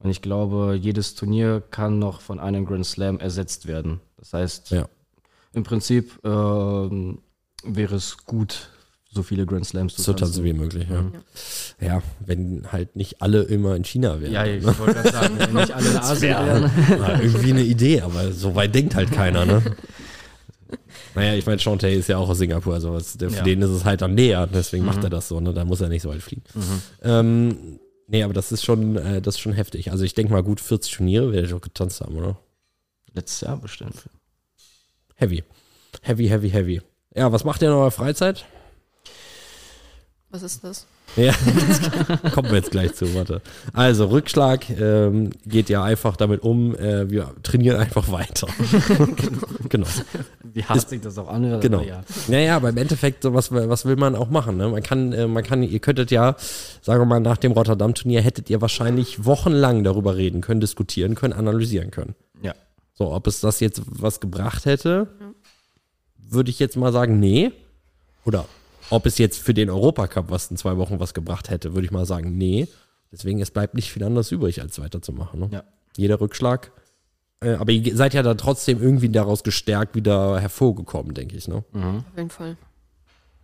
[0.00, 4.00] Und ich glaube, jedes Turnier kann noch von einem Grand Slam ersetzt werden.
[4.18, 4.86] Das heißt, Ja.
[5.54, 7.18] im Prinzip ähm,
[7.66, 8.68] wäre es gut,
[9.12, 10.44] so viele Grand Slams zu So tanzen tanzen.
[10.44, 11.02] wie möglich, ja.
[11.02, 11.12] Mhm.
[11.80, 14.32] Ja, wenn halt nicht alle immer in China wären.
[14.32, 16.70] Ja, ich wollte gerade sagen, wenn nicht alle in Asien wären.
[16.90, 19.62] Ja, irgendwie eine Idee, aber so weit denkt halt keiner, ne?
[21.14, 23.42] Naja, ich meine, Sean Tay ist ja auch aus Singapur, also was, der, für Ja.
[23.44, 25.04] den ist es halt dann näher, deswegen macht Mhm.
[25.04, 25.54] er das so, ne?
[25.54, 26.42] Da muss er nicht so weit fliegen.
[26.54, 26.82] Mhm.
[27.02, 29.92] Ähm, nee, aber das ist schon, äh, das ist schon heftig.
[29.92, 32.36] Also ich denke mal, gut 40 Turniere werde ich auch getanzt haben, oder?
[33.12, 33.94] Letztes Jahr bestimmt.
[35.14, 35.44] Heavy.
[36.02, 36.82] Heavy, heavy, heavy.
[37.14, 38.44] Ja, was macht ihr in eurer Freizeit?
[40.30, 40.86] Was ist das?
[41.14, 41.32] Ja,
[42.34, 43.40] kommen wir jetzt gleich zu, warte.
[43.72, 48.48] Also, Rückschlag ähm, geht ja einfach damit um, äh, wir trainieren einfach weiter.
[49.68, 49.86] genau.
[50.42, 51.62] Wie hart sich das auch anhört.
[51.62, 51.78] Genau.
[51.78, 52.02] aber Ja.
[52.26, 54.56] Naja, aber im Endeffekt, so was, was will man auch machen?
[54.56, 54.68] Ne?
[54.68, 56.34] Man kann, äh, man kann, ihr könntet ja,
[56.82, 61.32] sagen wir mal, nach dem Rotterdam-Turnier hättet ihr wahrscheinlich wochenlang darüber reden können, diskutieren können,
[61.32, 62.16] analysieren können.
[62.42, 62.54] ja.
[62.96, 65.08] So, ob es das jetzt was gebracht hätte,
[66.34, 67.52] würde ich jetzt mal sagen, nee.
[68.24, 68.46] Oder
[68.90, 71.90] ob es jetzt für den Europacup was in zwei Wochen was gebracht hätte, würde ich
[71.90, 72.68] mal sagen, nee.
[73.12, 75.40] Deswegen, es bleibt nicht viel anderes übrig, als weiterzumachen.
[75.40, 75.48] Ne?
[75.52, 75.64] Ja.
[75.96, 76.72] Jeder Rückschlag.
[77.40, 81.46] Äh, aber ihr seid ja dann trotzdem irgendwie daraus gestärkt wieder hervorgekommen, denke ich.
[81.46, 81.64] Ne?
[81.72, 81.98] Mhm.
[81.98, 82.56] Auf jeden Fall.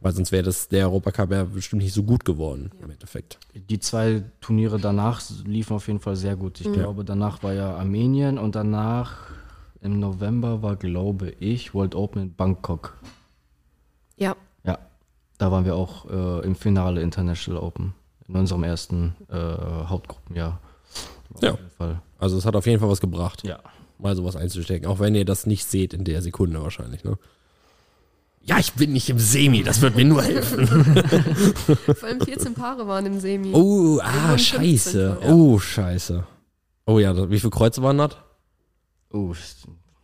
[0.01, 3.39] Weil sonst wäre das der Europacup ja bestimmt nicht so gut geworden im Endeffekt.
[3.55, 6.61] Die zwei Turniere danach liefen auf jeden Fall sehr gut.
[6.61, 9.29] Ich glaube, danach war ja Armenien und danach
[9.83, 12.99] im November war, glaube ich, World Open in Bangkok.
[14.17, 14.79] Ja, Ja,
[15.39, 17.95] da waren wir auch äh, im Finale International Open.
[18.29, 20.61] In unserem ersten äh, Hauptgruppenjahr.
[21.35, 21.51] Auf Ja.
[21.53, 22.01] jeden Fall.
[22.19, 23.59] Also es hat auf jeden Fall was gebracht, Ja.
[23.99, 24.87] mal sowas einzustecken.
[24.89, 27.03] Auch wenn ihr das nicht seht in der Sekunde wahrscheinlich.
[27.03, 27.17] Ne?
[28.43, 30.67] Ja, ich bin nicht im Semi, das wird mir nur helfen.
[31.95, 33.53] vor allem 14 Paare waren im Semi.
[33.55, 35.17] Oh, ah, scheiße.
[35.17, 35.35] 15, ja.
[35.35, 36.25] Oh, scheiße.
[36.87, 38.17] Oh ja, wie viele Kreuze waren das?
[39.13, 39.35] Uh,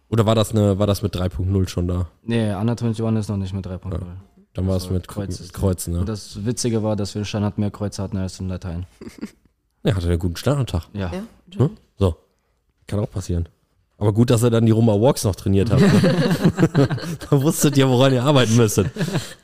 [0.08, 2.08] Oder war das, eine, war das mit 3.0 schon da?
[2.22, 3.98] nee, Under 21 ist noch nicht mit 3.0.
[4.54, 5.92] Dann war es Also mit Kreuz Kreuzen.
[5.94, 6.04] ne?
[6.04, 8.86] Das Witzige war, dass wir Standard mehr Kreuze hatten als in Latein.
[9.84, 10.88] Ja, hatte einen guten Starttag.
[10.94, 11.12] Ja.
[11.12, 11.22] Ja,
[11.58, 11.70] Ne?
[11.96, 12.16] So.
[12.88, 13.48] Kann auch passieren.
[13.98, 15.80] Aber gut, dass ihr dann die Rumba Walks noch trainiert habt.
[15.80, 16.88] Ne?
[17.30, 18.90] da wusstet ihr, woran ihr arbeiten müsstet.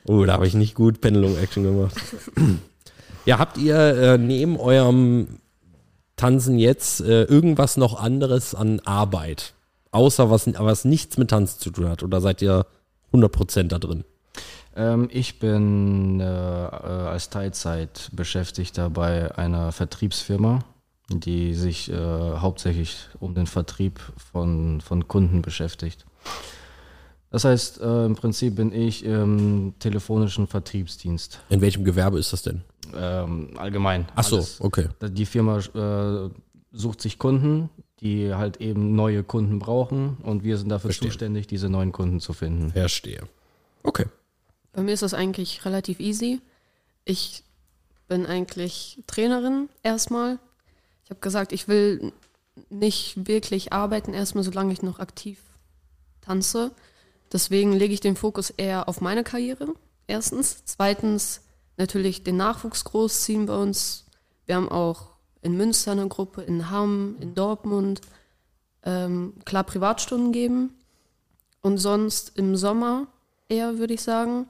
[0.05, 1.95] Oh, da habe ich nicht gut Pendelung-Action gemacht.
[3.25, 5.39] ja, habt ihr äh, neben eurem
[6.23, 9.55] Tanzen jetzt äh, irgendwas noch anderes an Arbeit?
[9.91, 12.05] Außer was, was nichts mit Tanzen zu tun hat?
[12.05, 12.65] Oder seid ihr
[13.13, 14.05] 100% da drin?
[14.77, 20.61] Ähm, ich bin äh, äh, als Teilzeit Beschäftigter bei einer Vertriebsfirma,
[21.09, 23.99] die sich äh, hauptsächlich um den Vertrieb
[24.31, 26.07] von, von Kunden beschäftigt.
[27.33, 31.41] Das heißt, äh, im Prinzip bin ich im telefonischen Vertriebsdienst.
[31.49, 32.61] In welchem Gewerbe ist das denn?
[32.95, 34.07] Ähm, allgemein.
[34.15, 34.61] Ach so, alles.
[34.61, 34.89] okay.
[35.01, 36.31] Die Firma äh,
[36.73, 41.09] sucht sich Kunden, die halt eben neue Kunden brauchen und wir sind dafür Verstehe.
[41.09, 42.73] zuständig, diese neuen Kunden zu finden.
[42.73, 43.23] Verstehe.
[43.83, 44.05] Okay.
[44.75, 46.41] Bei mir ist das eigentlich relativ easy.
[47.07, 47.45] Ich
[48.09, 50.39] bin eigentlich Trainerin erstmal.
[51.05, 52.13] Ich habe gesagt, ich will
[52.69, 55.39] nicht wirklich arbeiten, erstmal solange ich noch aktiv
[56.21, 56.73] tanze.
[57.33, 59.75] Deswegen lege ich den Fokus eher auf meine Karriere.
[60.07, 60.63] Erstens.
[60.65, 61.41] Zweitens
[61.77, 64.05] natürlich den Nachwuchs großziehen bei uns.
[64.47, 68.03] Wir haben auch in Münster eine Gruppe, in Hamm, in Dortmund.
[68.85, 70.75] Ähm, klar Privatstunden geben.
[71.63, 73.07] Und sonst im Sommer
[73.49, 74.47] eher, würde ich sagen.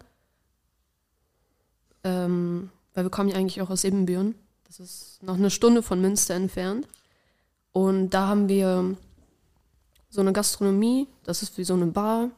[2.05, 4.35] Ähm, weil wir kommen ja eigentlich auch aus Ibbenbüren.
[4.66, 6.88] Das ist noch eine Stunde von Münster entfernt.
[7.73, 8.97] Und da haben wir
[10.11, 12.31] so eine Gastronomie, das ist wie so eine Bar.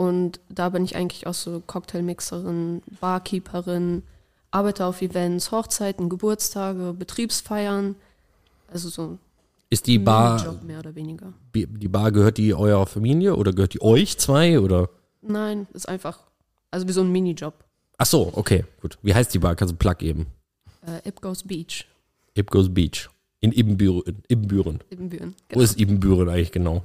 [0.00, 4.02] Und da bin ich eigentlich auch so Cocktailmixerin, Barkeeperin,
[4.50, 7.96] arbeite auf Events, Hochzeiten, Geburtstage, Betriebsfeiern.
[8.72, 9.18] Also so
[9.68, 11.34] Ist die ein Bar, Minijob mehr oder weniger.
[11.54, 14.88] die Bar gehört die eurer Familie oder gehört die euch zwei oder?
[15.20, 16.18] Nein, ist einfach,
[16.70, 17.52] also wie so ein Minijob.
[17.98, 18.96] Ach so, okay, gut.
[19.02, 19.54] Wie heißt die Bar?
[19.54, 20.28] Kannst du Plug geben?
[20.86, 21.86] Äh, It Goes Beach.
[22.32, 23.10] It Goes Beach.
[23.40, 24.22] In Ibbenbüren.
[24.28, 24.80] Ibbenbüren.
[24.88, 25.34] Ibbenbüren.
[25.50, 25.60] Wo Genau.
[25.62, 26.84] ist Ibbenbüren eigentlich genau?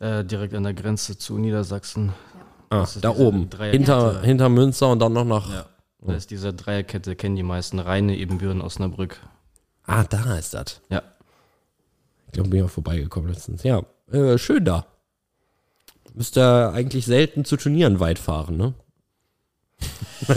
[0.00, 2.12] Äh, direkt an der Grenze zu Niedersachsen.
[2.70, 3.48] Ah, da oben.
[3.70, 5.50] Hinter, hinter Münster und dann noch nach.
[5.50, 5.66] Ja.
[6.00, 7.78] Da ist diese Dreierkette, kennen die meisten.
[7.78, 9.20] Reine Ebenbüren, Osnabrück.
[9.84, 10.80] Ah, da ist das.
[10.88, 11.02] Ja.
[12.26, 13.62] Ich glaube, bin ja vorbeigekommen letztens.
[13.62, 14.86] Ja, äh, schön da.
[16.14, 18.74] Müsst ihr eigentlich selten zu Turnieren weit fahren, ne?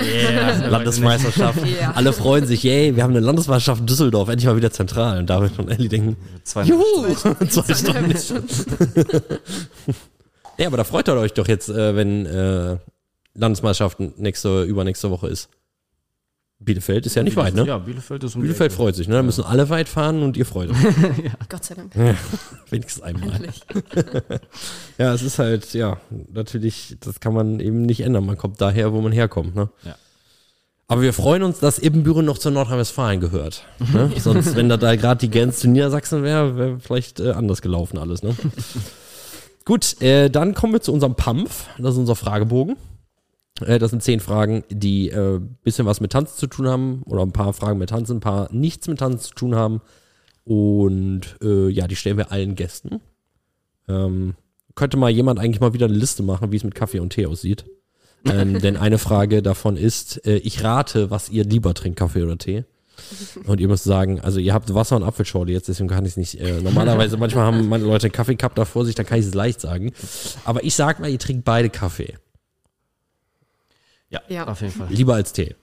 [0.00, 0.68] Yeah.
[0.68, 1.66] Landesmeisterschaft.
[1.66, 1.92] Ja.
[1.92, 5.18] Alle freuen sich, yay, wir haben eine Landesmeisterschaft in Düsseldorf, endlich mal wieder zentral.
[5.18, 6.16] Und David und Ellie denken,
[6.64, 7.14] juhu,
[7.48, 8.14] zwei Stunden.
[10.58, 12.78] Ja, aber da freut ihr euch doch jetzt, äh, wenn äh,
[13.34, 15.48] Landesmeisterschaft nächste, übernächste Woche ist.
[16.60, 17.64] Bielefeld ist ja nicht weit, ne?
[17.64, 19.14] Ja, Bielefeld ist um Bielefeld freut sich, ne?
[19.14, 20.76] Da müssen alle weit fahren und ihr freut euch.
[21.48, 21.92] Gott sei Dank.
[22.70, 23.40] Wenigstens einmal.
[24.98, 25.98] Ja, es ist halt, ja,
[26.32, 28.26] natürlich, das kann man eben nicht ändern.
[28.26, 29.68] Man kommt daher, wo man herkommt, ne?
[29.84, 29.94] Ja.
[30.88, 33.64] Aber wir freuen uns, dass Ibbenbüren noch zu Nordrhein-Westfalen gehört.
[33.92, 34.10] Ne?
[34.18, 37.98] Sonst, wenn da, da gerade die Grenze zu Niedersachsen wäre, wäre vielleicht äh, anders gelaufen
[37.98, 38.34] alles, ne?
[39.68, 41.68] Gut, äh, dann kommen wir zu unserem PAMF.
[41.76, 42.78] Das ist unser Fragebogen.
[43.60, 47.02] Äh, das sind zehn Fragen, die äh, bisschen was mit Tanzen zu tun haben.
[47.04, 49.82] Oder ein paar Fragen mit Tanzen, ein paar nichts mit Tanzen zu tun haben.
[50.44, 53.02] Und äh, ja, die stellen wir allen Gästen.
[53.88, 54.36] Ähm,
[54.74, 57.26] könnte mal jemand eigentlich mal wieder eine Liste machen, wie es mit Kaffee und Tee
[57.26, 57.66] aussieht.
[58.24, 62.38] ähm, denn eine Frage davon ist, äh, ich rate, was ihr lieber trinkt, Kaffee oder
[62.38, 62.64] Tee.
[63.46, 66.16] Und ihr müsst sagen, also ihr habt Wasser und Apfelschorle jetzt, deswegen kann ich es
[66.16, 66.40] nicht.
[66.40, 69.34] Äh, normalerweise, manchmal haben meine Leute einen Kaffeecup da vor sich, dann kann ich es
[69.34, 69.92] leicht sagen.
[70.44, 72.14] Aber ich sag mal, ihr trinkt beide Kaffee.
[74.10, 74.46] Ja, Ja.
[74.46, 74.88] auf jeden Fall.
[74.90, 75.54] Lieber als Tee.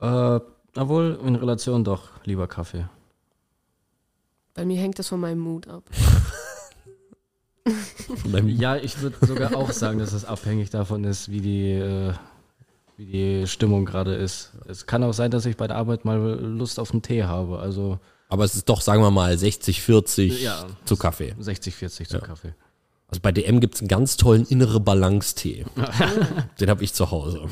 [0.00, 0.40] Äh,
[0.76, 2.86] obwohl, in Relation doch lieber Kaffee.
[4.54, 5.82] Bei mir hängt das von meinem Mut ab.
[8.46, 12.12] Ja, ich würde sogar auch sagen, dass es abhängig davon ist, wie die, äh,
[12.96, 14.52] wie die Stimmung gerade ist.
[14.66, 17.58] Es kann auch sein, dass ich bei der Arbeit mal Lust auf einen Tee habe.
[17.58, 20.66] Also Aber es ist doch, sagen wir mal, 60, 40 Ja.
[20.84, 21.34] zu Kaffee.
[21.38, 22.54] 60, 40 zu Kaffee.
[23.08, 25.66] Also bei DM gibt es einen ganz tollen innere Balance-Tee.
[26.60, 27.42] Den habe ich zu Hause.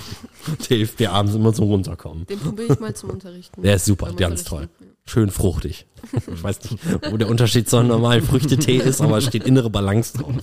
[0.69, 2.27] Der hilft mir abends immer zum Runterkommen.
[2.27, 3.63] Den probiere ich mal zum Unterrichten.
[3.63, 4.69] Der ist super, ganz toll.
[5.05, 5.87] Schön fruchtig.
[6.33, 6.79] Ich weiß nicht,
[7.11, 10.33] wo der Unterschied zu einem normalen Früchtetee ist, aber es steht innere Balance drauf.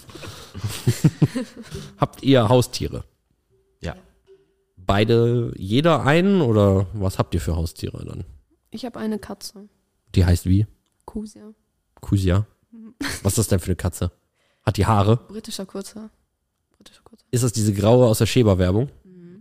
[1.98, 3.04] Habt ihr Haustiere?
[4.90, 8.24] Beide, jeder einen oder was habt ihr für Haustiere dann?
[8.72, 9.70] Ich habe eine Katze.
[10.16, 10.66] Die heißt wie?
[11.06, 11.54] Kusia.
[12.02, 12.48] Kusia.
[13.22, 14.12] Was ist das denn für eine Katze?
[14.64, 15.18] Hat die Haare?
[15.18, 16.10] Britischer Kurzer.
[16.76, 17.24] Britischer Kurzer.
[17.30, 18.90] Ist das diese graue aus der Schäber-Werbung?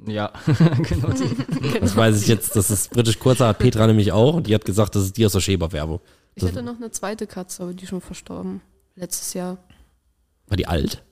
[0.06, 0.34] Ja,
[0.82, 1.78] genau die.
[1.80, 4.66] Das weiß ich jetzt, das ist britisch kurzer, hat Petra nämlich auch und die hat
[4.66, 6.00] gesagt, das ist die aus der Schäber-Werbung.
[6.34, 8.60] Ich hatte noch eine zweite Katze, aber die ist schon verstorben.
[8.96, 9.56] Letztes Jahr.
[10.46, 11.04] War die alt?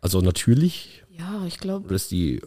[0.00, 1.04] Also natürlich?
[1.10, 2.40] Ja, ich glaube Oder ist die,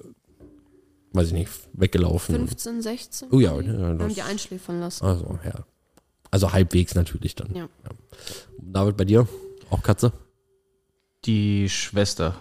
[1.14, 2.36] weiß ich nicht, weggelaufen?
[2.36, 3.28] 15, 16.
[3.32, 5.06] Oh ja, ja, haben die einschläfern lassen.
[5.06, 5.66] Also, ja.
[6.32, 7.56] Also halbwegs natürlich dann.
[7.56, 7.68] Ja.
[8.60, 9.28] David, bei dir?
[9.70, 10.12] Auch Katze?
[11.26, 12.36] Die Schwester.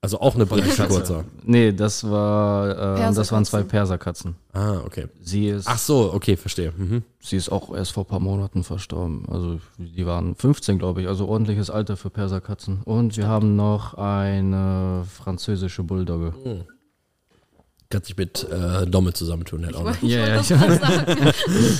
[0.00, 0.96] Also auch eine britische Katze.
[0.96, 1.24] kurzer.
[1.44, 4.34] Nee, das war, äh, das waren zwei Perserkatzen.
[4.52, 5.06] Ah, okay.
[5.20, 6.72] Sie ist, Ach so, okay, verstehe.
[6.76, 7.04] Mhm.
[7.20, 9.26] sie ist auch erst vor ein paar Monaten verstorben.
[9.30, 11.08] Also die waren 15, glaube ich.
[11.08, 12.82] Also ordentliches Alter für Perserkatzen.
[12.84, 16.34] Und wir haben noch eine französische Bulldogge.
[17.92, 19.66] Kann sich mit äh, Domme zusammentun.
[19.66, 19.94] Halt auch.
[20.00, 21.32] Ich Ja, ja, wollte sagen.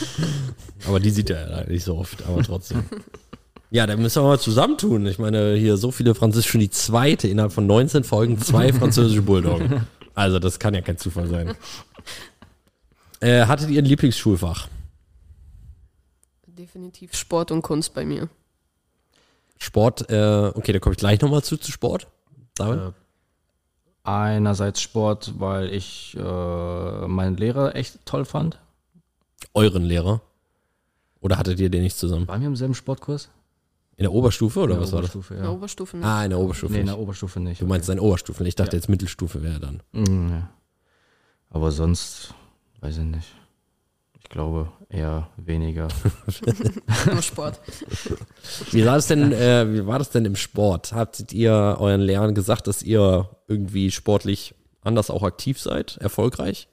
[0.87, 2.85] Aber die sieht er ja leider nicht so oft, aber trotzdem.
[3.71, 5.07] Ja, dann müssen wir mal zusammentun.
[5.07, 9.23] Ich meine, hier so viele Französische, schon die zweite innerhalb von 19 Folgen, zwei französische
[9.23, 9.87] Bulldoggen.
[10.15, 11.55] Also, das kann ja kein Zufall sein.
[13.21, 14.69] Äh, hattet ihr ein Lieblingsschulfach?
[16.47, 18.29] Definitiv Sport und Kunst bei mir.
[19.57, 22.09] Sport, äh, okay, da komme ich gleich nochmal zu, zu Sport.
[22.57, 22.93] David?
[24.05, 28.59] Einerseits Sport, weil ich äh, meinen Lehrer echt toll fand.
[29.55, 30.21] Euren Lehrer?
[31.21, 32.27] Oder hattet ihr den nicht zusammen?
[32.27, 33.29] Waren wir im selben Sportkurs?
[33.97, 35.11] In der Oberstufe oder In der was war das?
[35.15, 35.57] Oberstufe, In der ja.
[35.57, 36.07] Oberstufe nicht.
[36.07, 36.73] Ah, in der Oberstufe.
[36.73, 36.95] Nee, in nicht.
[36.97, 37.61] der Oberstufe nicht.
[37.61, 38.45] du meinst deine Oberstufe.
[38.49, 38.79] Ich dachte Ja.
[38.79, 39.83] jetzt Mittelstufe wäre dann.
[39.93, 40.49] Mhm, ja.
[41.51, 42.35] Aber sonst,
[42.81, 43.29] weiß ich nicht.
[44.33, 45.89] Ich glaube eher weniger.
[47.13, 47.61] Nur Sport.
[48.71, 50.95] Wie war das denn, äh, wie war das denn im Sport?
[50.95, 56.67] Hattet ihr euren Lehrern gesagt, dass ihr irgendwie sportlich anders auch aktiv seid, erfolgreich?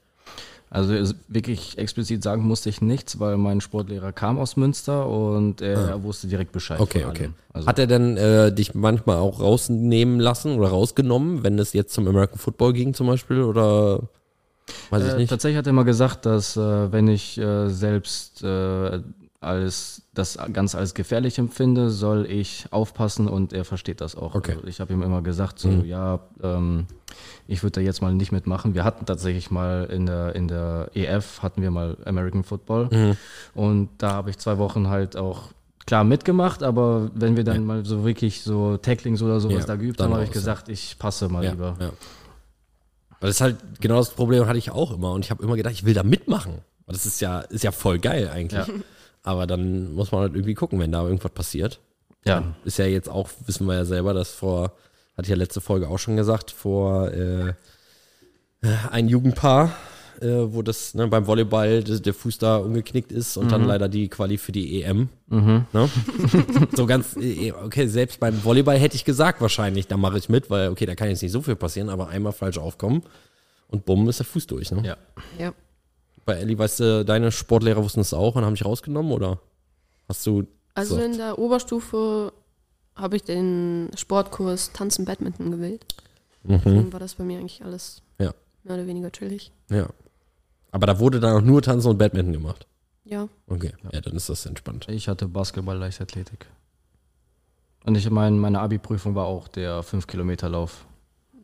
[0.70, 6.02] Also wirklich explizit sagen musste ich nichts, weil mein Sportlehrer kam aus Münster und er
[6.02, 6.80] wusste direkt Bescheid.
[6.80, 6.84] Ah.
[6.84, 7.28] Okay, von okay.
[7.52, 11.92] Also, Hat er denn äh, dich manchmal auch rausnehmen lassen oder rausgenommen, wenn es jetzt
[11.92, 14.08] zum American Football ging zum Beispiel oder
[14.90, 15.28] weiß ich äh, nicht?
[15.30, 18.44] tatsächlich hat er mal gesagt, dass äh, wenn ich äh, selbst
[19.42, 24.34] als das Ganze als gefährlich empfinde, soll ich aufpassen und er versteht das auch.
[24.34, 24.52] Okay.
[24.56, 25.84] Also ich habe ihm immer gesagt, so Mhm.
[25.86, 26.86] ja, ähm,
[27.46, 28.74] ich würde da jetzt mal nicht mitmachen.
[28.74, 33.16] Wir hatten tatsächlich mal in der, in der EF hatten wir mal American Football Mhm.
[33.54, 35.44] und da habe ich zwei Wochen halt auch
[35.86, 37.60] klar mitgemacht, aber wenn wir dann Ja.
[37.62, 40.98] mal so wirklich so Tacklings oder sowas Ja, da geübt haben, habe ich gesagt, ich
[40.98, 41.76] passe mal Ja, lieber.
[43.20, 45.74] Das ist halt genau das Problem hatte ich auch immer und ich habe immer gedacht,
[45.74, 46.62] ich will da mitmachen.
[46.86, 48.66] Das ist ja, ist ja voll geil eigentlich.
[48.66, 48.74] Ja.
[49.22, 51.78] Aber dann muss man halt irgendwie gucken, wenn da irgendwas passiert.
[52.24, 52.54] Ja.
[52.64, 54.72] Ist ja jetzt auch, wissen wir ja selber, dass vor,
[55.16, 57.52] hatte ich ja letzte Folge auch schon gesagt, vor äh,
[58.90, 59.72] ein Jugendpaar,
[60.20, 63.88] äh, wo das ne, beim Volleyball das, der Fuß da umgeknickt ist und dann leider
[63.88, 65.08] die Quali für die EM.
[65.28, 65.66] Ne?
[66.76, 70.50] so ganz, äh, okay, selbst beim Volleyball hätte ich gesagt, wahrscheinlich, da mache ich mit,
[70.50, 73.02] weil, okay, da kann jetzt nicht so viel passieren, aber einmal falsch aufkommen
[73.68, 74.70] und bumm, ist der Fuß durch.
[74.72, 74.82] Ne?
[74.84, 74.96] Ja.
[75.38, 75.52] Ja.
[76.26, 79.40] Bei Ellie, weißt du, deine Sportlehrer wussten es auch und haben dich rausgenommen oder
[80.08, 80.44] hast du.
[80.74, 82.32] Also so- in der Oberstufe
[82.94, 85.84] habe ich den Sportkurs Tanzen Badminton gewählt.
[86.42, 86.60] Mhm.
[86.64, 88.32] Deswegen war das bei mir eigentlich alles Ja.
[88.64, 89.52] mehr oder weniger chillig.
[89.70, 89.88] Ja.
[90.70, 92.66] Aber da wurde dann auch nur Tanzen und Badminton gemacht.
[93.04, 93.28] Ja.
[93.46, 94.86] Okay, ja, dann ist das entspannt.
[94.88, 96.46] Ich hatte Basketball, Leichtathletik.
[97.84, 100.86] Und ich meine, meine Abi-Prüfung war auch der 5-Kilometer-Lauf.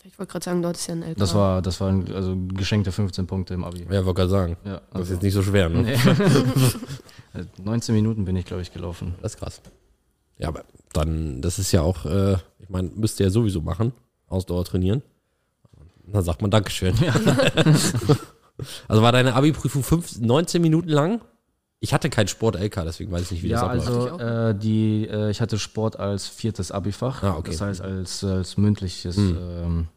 [0.05, 1.17] Ich wollte gerade sagen, dort ist ja ein LK.
[1.19, 3.81] Das war, das waren also geschenkte 15 Punkte im Abi.
[3.91, 4.57] Ja, wollte gerade sagen.
[4.65, 5.83] Ja, Das ist also, jetzt nicht so schwer, ne?
[7.35, 7.43] nee.
[7.65, 9.15] 19 Minuten bin ich, glaube ich, gelaufen.
[9.21, 9.61] Das ist krass.
[10.39, 13.93] Ja, aber dann, das ist ja auch, äh, ich meine, müsst ihr ja sowieso machen,
[14.29, 15.03] Ausdauer trainieren.
[16.07, 16.95] Dann sagt man Dankeschön.
[18.89, 21.21] also war deine Abi-Prüfung fünf- 19 Minuten lang?
[21.81, 24.13] Ich hatte kein Sport-LK, deswegen weiß ich nicht, wie ja, das abläuft.
[24.21, 27.23] also äh, die, äh, ich hatte Sport als viertes Abi-Fach.
[27.23, 27.51] Ah, okay.
[27.51, 29.37] Das heißt als, als mündliches Hm.
[29.39, 29.89] ähm,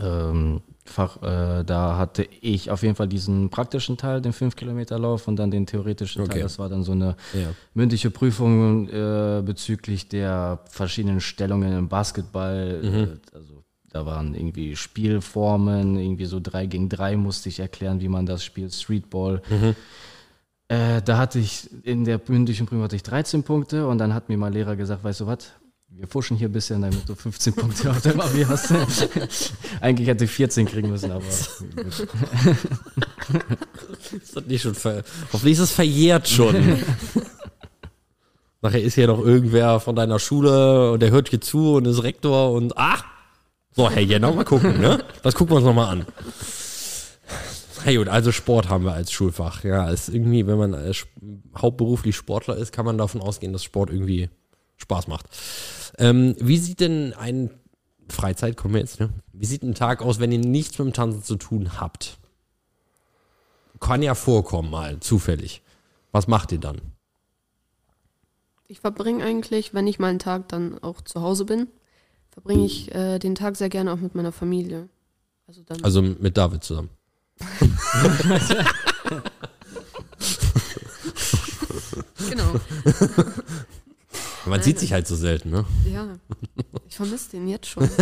[0.00, 1.22] ähm, Fach.
[1.22, 5.66] Äh, da hatte ich auf jeden Fall diesen praktischen Teil, den 5-Kilometer-Lauf und dann den
[5.66, 6.32] theoretischen Okay.
[6.32, 6.42] Teil.
[6.42, 7.50] Das war dann so eine Ja.
[7.74, 12.80] mündliche Prüfung äh, bezüglich der verschiedenen Stellungen im Basketball.
[12.82, 12.94] Mhm.
[12.94, 13.64] Äh, also
[13.98, 18.44] da waren irgendwie Spielformen, irgendwie so 3 gegen 3 musste ich erklären, wie man das
[18.44, 19.42] spielt, Streetball.
[19.50, 19.74] Mhm.
[20.68, 24.28] Äh, da hatte ich in der mündlichen Prüfung hatte ich 13 Punkte und dann hat
[24.28, 25.50] mir mein Lehrer gesagt, weißt du was,
[25.88, 28.72] wir pushen hier ein bisschen, damit du 15 Punkte auf deinem Abi hast.
[29.80, 31.26] Eigentlich hätte ich 14 kriegen müssen, aber.
[31.26, 31.64] Ist
[34.36, 36.54] das nicht schon ver Hoffentlich ist es verjährt schon.
[38.60, 42.04] Nachher ist hier noch irgendwer von deiner Schule und der hört hier zu und ist
[42.04, 43.17] Rektor und ach!
[43.78, 45.04] So, Herr Jenner, mal gucken, ne?
[45.22, 46.06] Das gucken wir uns nochmal an.
[47.84, 49.62] Hey, gut, also Sport haben wir als Schulfach.
[49.62, 50.92] Ja, ist irgendwie, wenn man äh,
[51.56, 54.30] hauptberuflich Sportler ist, kann man davon ausgehen, dass Sport irgendwie
[54.78, 55.26] Spaß macht.
[55.96, 57.50] Ähm, wie sieht denn ein
[58.08, 59.10] Freizeit, kommen wir jetzt, ne?
[59.32, 62.18] Wie sieht ein Tag aus, wenn ihr nichts mit dem Tanzen zu tun habt?
[63.78, 65.62] Kann ja vorkommen mal, zufällig.
[66.10, 66.80] Was macht ihr dann?
[68.66, 71.68] Ich verbringe eigentlich, wenn ich mal einen Tag dann auch zu Hause bin,
[72.30, 74.88] verbringe ich äh, den Tag sehr gerne auch mit meiner Familie.
[75.46, 76.90] Also dann Also mit David zusammen.
[82.30, 82.52] genau.
[84.46, 85.64] Man Nein, sieht sich halt so selten, ne?
[85.92, 86.18] Ja.
[86.88, 87.88] Ich vermisse den jetzt schon.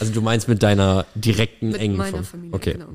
[0.00, 2.72] Also du meinst mit deiner direkten, Mit engen meiner Fam- Familie, Okay.
[2.74, 2.88] genau.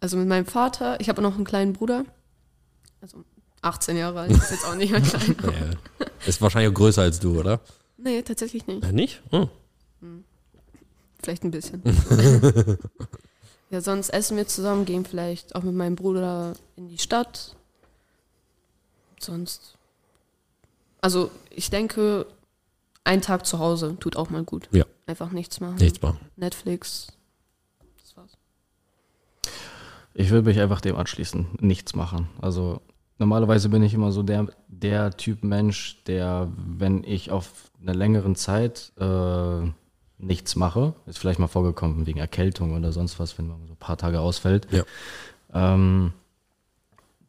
[0.00, 2.04] Also mit meinem Vater, ich habe noch einen kleinen Bruder.
[3.00, 3.24] Also
[3.64, 5.36] 18 Jahre alt, ist jetzt auch nicht mehr klein.
[5.42, 7.60] Ja, ist wahrscheinlich auch größer als du, oder?
[7.96, 8.82] Nee, tatsächlich nicht.
[8.82, 9.22] Ja, nicht?
[9.30, 9.48] Hm.
[11.22, 11.82] Vielleicht ein bisschen.
[13.70, 17.56] ja, sonst essen wir zusammen, gehen vielleicht auch mit meinem Bruder in die Stadt.
[19.18, 19.76] Sonst.
[21.00, 22.26] Also, ich denke,
[23.04, 24.68] ein Tag zu Hause tut auch mal gut.
[24.72, 24.84] Ja.
[25.06, 25.76] Einfach nichts machen.
[25.76, 26.18] Nichts machen.
[26.36, 27.08] Netflix.
[28.02, 28.32] Das war's.
[30.12, 32.28] Ich will mich einfach dem anschließen, nichts machen.
[32.40, 32.82] Also
[33.28, 38.36] normalerweise bin ich immer so der, der Typ Mensch, der, wenn ich auf einer längeren
[38.36, 39.60] Zeit äh,
[40.18, 43.78] nichts mache, ist vielleicht mal vorgekommen wegen Erkältung oder sonst was, wenn man so ein
[43.78, 44.82] paar Tage ausfällt, Ja.
[45.54, 46.12] ähm,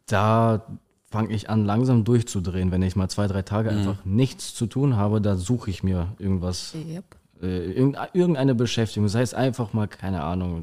[0.06, 0.66] da
[1.10, 2.70] fange ich an langsam durchzudrehen.
[2.70, 6.08] Wenn ich mal zwei, drei Tage einfach nichts zu tun habe, da suche ich mir
[6.18, 7.04] irgendwas Yep.
[7.42, 10.62] äh, irgende- irgendeine Beschäftigung, sei es einfach mal, keine Ahnung,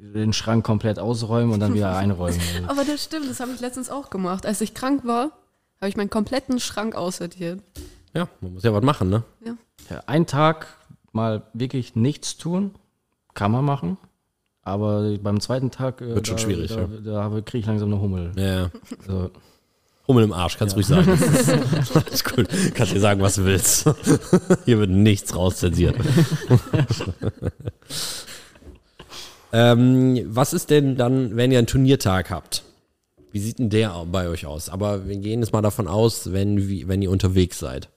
[0.00, 2.40] den- Schrank komplett ausräumen und dann wieder einräumen.
[2.66, 4.46] Aber das stimmt, das habe ich letztens auch gemacht.
[4.46, 5.32] Als ich krank war,
[5.80, 7.60] habe ich meinen kompletten Schrank aussortiert.
[8.14, 9.22] Ja, man muss ja was machen, ne?
[9.44, 9.52] Ja.
[9.90, 10.66] Ja, ein Tag
[11.12, 12.74] mal wirklich nichts tun,
[13.34, 13.96] kann man machen.
[14.62, 16.86] Aber beim zweiten Tag äh, Wird schon da, schwierig, da, ja.
[17.04, 18.32] da, habe- kriege ich langsam eine Hummel.
[18.36, 18.70] Ja, ja.
[19.00, 19.30] Also,
[20.06, 21.06] Hummel im Arsch, kannst ruhig sagen.
[21.94, 22.48] Alles gut.
[22.74, 23.84] Kannst dir sagen, was du willst.
[24.64, 25.96] Hier wird nichts rauszensiert.
[29.52, 32.64] Ähm, was ist denn dann, wenn ihr einen Turniertag habt?
[33.32, 34.68] Wie sieht denn der bei euch aus?
[34.68, 37.88] Aber wir gehen jetzt mal davon aus, wenn, wie, wenn ihr unterwegs seid.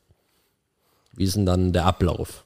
[1.14, 2.45] Wie ist denn dann der Ablauf?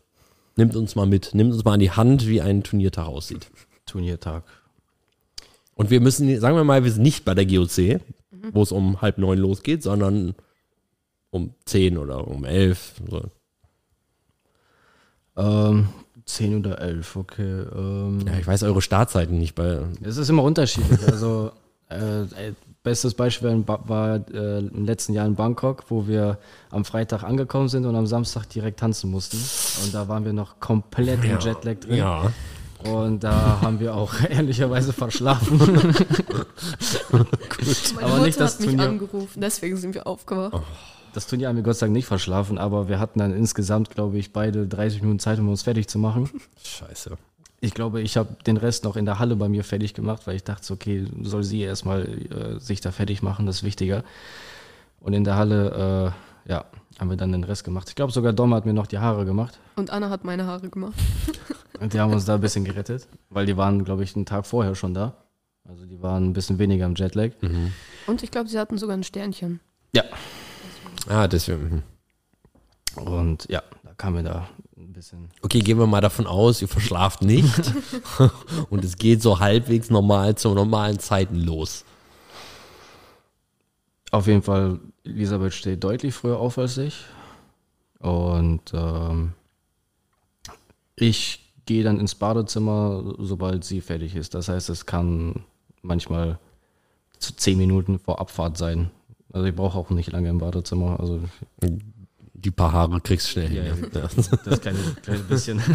[0.55, 3.47] Nimmt uns mal mit, nimmt uns mal an die Hand, wie ein Turniertag aussieht.
[3.85, 4.43] Turniertag.
[5.75, 7.99] Und wir müssen, sagen wir mal, wir sind nicht bei der GOC,
[8.53, 10.35] wo es um halb neun losgeht, sondern
[11.29, 12.93] um zehn oder um elf.
[13.09, 13.23] So.
[15.35, 15.89] Ähm,
[16.25, 17.43] 10 oder 11, okay.
[17.75, 19.55] Ähm, Ja, ich weiß eure Startzeiten nicht.
[19.55, 20.99] Bei, Es ist immer unterschiedlich.
[21.07, 21.51] Also,
[21.89, 22.53] äh, äh,
[22.83, 26.37] bestes Beispiel war äh, im letzten Jahr in Bangkok, wo wir
[26.71, 29.37] am Freitag angekommen sind und am Samstag direkt tanzen mussten.
[29.83, 31.95] Und da waren wir noch komplett im Jetlag drin.
[31.95, 32.31] ja.
[32.83, 35.57] Und da haben wir auch ehrlicherweise verschlafen.
[37.11, 37.25] Meine
[37.99, 38.89] Aber Mutter nicht das hat mich Turnier.
[38.89, 40.61] angerufen, deswegen sind wir aufgewacht.
[41.15, 44.17] Das Turnier haben wir Gott sei Dank nicht verschlafen, aber wir hatten dann insgesamt, glaube
[44.17, 46.29] ich, beide 30 Minuten Zeit, um uns fertig zu machen.
[46.61, 47.17] Scheiße.
[47.61, 50.35] Ich glaube, ich habe den Rest noch in der Halle bei mir fertig gemacht, weil
[50.35, 54.03] ich dachte, okay, soll sie erstmal äh, sich da fertig machen, das ist wichtiger.
[54.99, 56.13] Und in der Halle,
[56.45, 56.65] äh, ja,
[56.99, 57.87] haben wir dann den Rest gemacht.
[57.87, 59.57] Ich glaube, sogar Dom hat mir noch die Haare gemacht.
[59.77, 60.95] Und Anna hat meine Haare gemacht.
[61.79, 64.45] Und die haben uns da ein bisschen gerettet, weil die waren, glaube ich, einen Tag
[64.45, 65.13] vorher schon da.
[65.63, 67.31] Also die waren ein bisschen weniger im Jetlag.
[68.05, 69.61] Und ich glaube, sie hatten sogar ein Sternchen.
[69.93, 70.03] Ja.
[71.07, 71.63] Ah, deswegen.
[71.63, 71.83] mhm.
[72.95, 75.29] Und ja, da kamen wir da ein bisschen.
[75.41, 77.73] Okay, gehen wir mal davon aus, ihr verschlaft nicht.
[78.69, 81.83] und es geht so halbwegs normal zu normalen Zeiten los.
[84.11, 87.03] Auf jeden Fall, Elisabeth steht deutlich früher auf als ich.
[87.99, 89.33] Und ähm,
[90.95, 94.33] ich gehe dann ins Badezimmer, sobald sie fertig ist.
[94.35, 95.43] Das heißt, es kann
[95.81, 96.39] manchmal
[97.19, 98.91] zu zehn Minuten vor Abfahrt sein.
[99.35, 100.97] Also ich brauche auch nicht lange im Badezimmer.
[100.99, 101.19] Also
[102.33, 103.87] Die paar Haare kriegst du schnell Ja, hin.
[103.93, 104.07] Ja.
[104.45, 105.61] das kleine, kleine bisschen.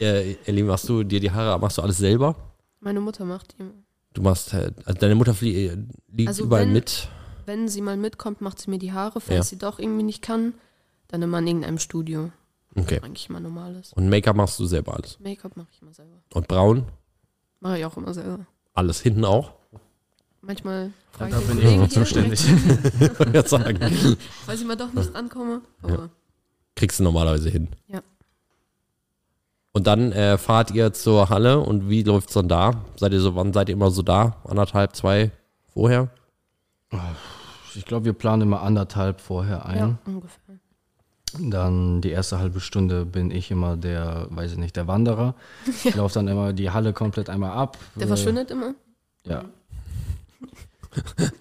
[0.00, 2.34] Äh, Ellie, machst du dir die Haare, machst du alles selber?
[2.80, 3.64] Meine Mutter macht die.
[4.14, 5.76] Du machst, äh, also deine Mutter flie- äh,
[6.10, 7.08] liegt Also überall wenn- mit.
[7.44, 9.20] Wenn sie mal mitkommt, macht sie mir die Haare.
[9.20, 9.42] Falls Ja.
[9.42, 10.54] sie doch irgendwie nicht kann,
[11.08, 12.30] dann immer in irgendeinem Studio.
[12.76, 13.00] Okay.
[13.02, 13.92] Eigentlich immer normales.
[13.92, 15.18] Und Make-up machst du selber alles.
[15.20, 16.16] Make-up mache ich immer selber.
[16.32, 16.84] Und braun,
[17.60, 18.46] Mache ich auch immer selber.
[18.72, 19.52] alles hinten auch.
[20.42, 22.40] Manchmal frage Da ich den bin ich immer zuständig.
[22.42, 24.16] direkt, Wollte ich grad sagen.
[24.46, 25.60] Falls ich mal doch nicht rankomme.
[25.82, 26.10] Aber
[26.76, 27.68] Kriegst du normalerweise hin.
[27.88, 28.00] Ja.
[29.72, 32.84] Und dann äh, fahrt ihr zur Halle und wie läuft's dann da?
[32.96, 34.36] Seid ihr so, wann seid ihr immer so da?
[34.44, 35.30] Anderthalb, zwei
[35.72, 36.08] vorher?
[37.76, 39.98] Ich glaube, wir planen immer anderthalb vorher ja, ein.
[40.06, 40.56] ungefähr.
[41.38, 45.34] Dann die erste halbe Stunde bin ich immer der, weiß ich nicht, der Wanderer.
[45.84, 47.78] Ich laufe dann immer die Halle komplett einmal ab.
[47.94, 48.74] Der Äh, verschwindet immer.
[49.24, 49.44] Ja,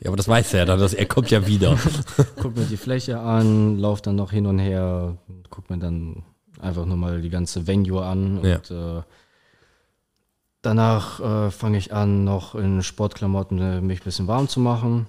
[0.02, 1.78] Ja, aber das weiß er dann, dass er kommt ja wieder.
[2.42, 5.18] guck mir die Fläche an, laufe dann noch hin und her,
[5.50, 6.24] guck mir dann
[6.60, 9.02] einfach nur mal die ganze Venue an und äh,
[10.62, 15.08] danach äh, fange ich an, noch in Sportklamotten äh, mich ein bisschen warm zu machen,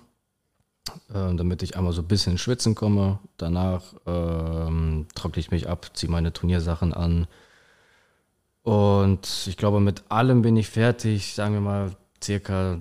[1.12, 3.18] äh, damit ich einmal so ein bisschen Schwitzen komme.
[3.36, 7.26] Danach ähm, trockne ich mich ab, ziehe meine Turniersachen an
[8.62, 12.78] und ich glaube, mit allem bin ich fertig, sagen wir mal circa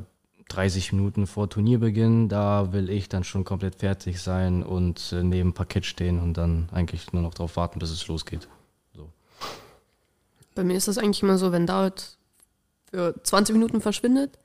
[0.49, 2.29] 30 Minuten vor Turnierbeginn.
[2.29, 6.69] Da will ich dann schon komplett fertig sein und äh, neben Parkett stehen und dann
[6.71, 8.47] eigentlich nur noch darauf warten, bis es losgeht.
[10.59, 12.17] Bei mir ist das eigentlich immer so, wenn David
[12.91, 14.37] für 20 Minuten verschwindet,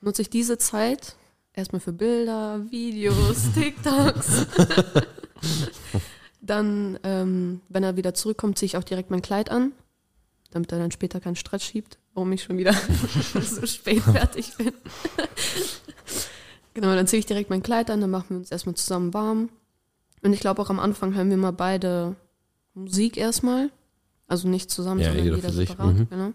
[0.00, 1.16] nutze ich diese Zeit
[1.54, 4.46] erstmal für Bilder, Videos, TikToks.
[6.40, 9.72] dann, ähm, wenn er wieder zurückkommt, ziehe ich auch direkt mein Kleid an,
[10.50, 12.72] damit er dann später keinen Stress schiebt, warum ich schon wieder
[13.42, 14.72] so spät fertig bin.
[16.74, 19.50] genau, dann ziehe ich direkt mein Kleid an, dann machen wir uns erstmal zusammen warm.
[20.22, 22.16] Und ich glaube auch am Anfang hören wir mal beide
[22.74, 23.70] Musik erstmal.
[24.26, 25.94] Also nicht zusammen, Ja, sondern jeder jeder, für sich, separat.
[25.94, 26.08] mhm.
[26.10, 26.32] Genau.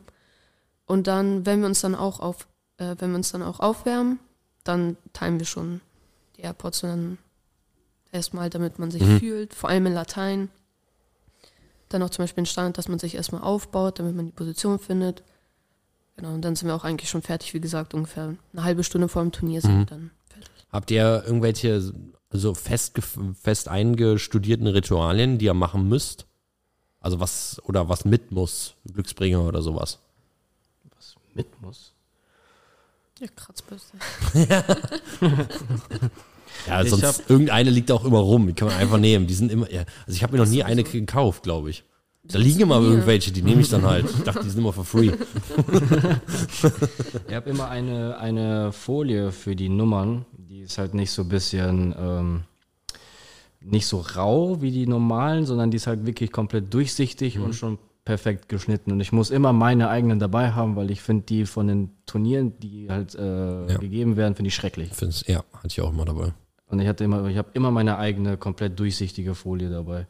[0.86, 4.20] Und dann, wenn wir uns dann auch auf, äh, wenn wir uns dann auch aufwärmen,
[4.64, 5.82] dann teilen wir schon
[6.38, 7.18] die AirPods und dann
[8.12, 9.20] erstmal, damit man sich Mhm.
[9.20, 10.50] fühlt, vor allem in Latein.
[11.90, 14.80] Dann auch zum Beispiel ein Standard, dass man sich erstmal aufbaut, damit man die Position
[14.80, 15.24] findet.
[16.22, 19.08] Genau, und dann sind wir auch eigentlich schon fertig, wie gesagt, ungefähr eine halbe Stunde
[19.08, 19.80] vor dem Turnier sind Mhm.
[19.80, 20.52] wir dann fertig.
[20.72, 21.92] Habt ihr irgendwelche
[22.30, 22.98] so fest,
[23.42, 26.28] fest eingestudierten Ritualien, die ihr machen müsst?
[27.00, 29.98] Also was, oder was mit muss, Glücksbringer oder sowas?
[30.96, 31.94] Was mit muss?
[33.20, 33.98] Ja, Kratzbürste.
[36.68, 39.26] Ja, sonst irgendeine liegt auch immer rum, die kann man einfach nehmen.
[39.26, 41.84] Die sind immer, ja, also ich habe mir noch nie eine gekauft, glaube ich.
[42.24, 44.06] Da liegen immer irgendwelche, die nehme ich dann halt.
[44.10, 45.12] Ich dachte, die sind immer for free.
[47.28, 51.30] Ich habe immer eine, eine Folie für die Nummern, die ist halt nicht so ein
[51.30, 52.42] bisschen, ähm,
[53.62, 57.78] nicht so rau wie die normalen, sondern die ist halt wirklich komplett durchsichtig und schon
[58.06, 58.92] perfekt geschnitten.
[58.92, 62.58] Und ich muss immer meine eigenen dabei haben, weil ich finde die von den Turnieren,
[62.60, 63.78] die halt äh, Ja.
[63.78, 64.90] gegeben werden, finde ich schrecklich.
[64.94, 66.34] Find's, ja, hatte ich auch immer dabei.
[66.68, 70.08] Und ich hatte immer, ich habe immer meine eigene komplett durchsichtige Folie dabei.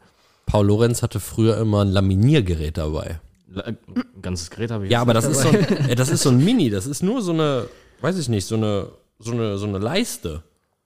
[0.52, 3.20] Paul Lorenz hatte früher immer ein Laminiergerät dabei.
[3.64, 3.78] Ein
[4.20, 6.44] ganzes Gerät habe ich Ja, aber nicht das ist, so ein, das ist so ein
[6.44, 7.68] Mini, das ist nur so eine,
[8.02, 8.88] weiß ich nicht, so eine,
[9.18, 10.42] so eine, so eine Leiste.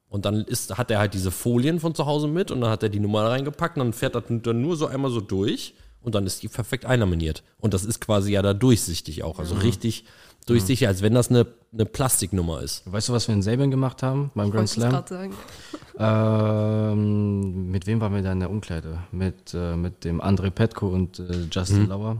[0.08, 2.84] Und dann ist, hat er halt diese Folien von zu Hause mit und dann hat
[2.84, 6.14] er die Nummer reingepackt und dann fährt das dann nur so einmal so durch und
[6.14, 7.42] dann ist die perfekt einlaminiert.
[7.58, 10.04] Und das ist quasi ja da durchsichtig auch, also richtig
[10.46, 12.82] durchsichtig, als wenn das eine, eine Plastiknummer ist.
[12.90, 14.92] Weißt du, was wir in Sabin gemacht haben beim Grand Slam?
[15.06, 15.34] sagen.
[15.98, 18.98] Ähm, mit wem waren wir da in der Umkleide?
[19.12, 21.88] Mit, äh, mit dem André Petko und äh, Justin Mhm.
[21.88, 22.16] Lauer.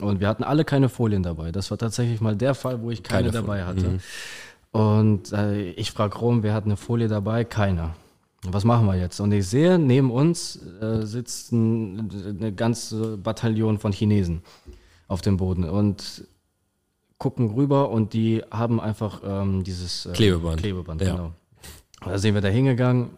[0.00, 1.52] Und wir hatten alle keine Folien dabei.
[1.52, 3.92] Das war tatsächlich mal der Fall, wo ich keine, Keine dabei Folien.
[3.92, 3.92] Mhm.
[3.92, 4.00] hatte.
[4.72, 7.44] Und äh, ich frage Rom, wer hat eine Folie dabei?
[7.44, 7.94] Keiner.
[8.48, 9.18] Was machen wir jetzt?
[9.20, 14.42] Und ich sehe, neben uns äh, sitzt ein, eine ganze Bataillon von Chinesen
[15.08, 16.24] auf dem Boden und
[17.18, 20.60] gucken rüber und die haben einfach ähm, dieses äh, Klebeband.
[20.60, 21.12] Klebeband, Ja.
[21.12, 21.32] genau.
[22.04, 23.10] Und Da sind wir da hingegangen.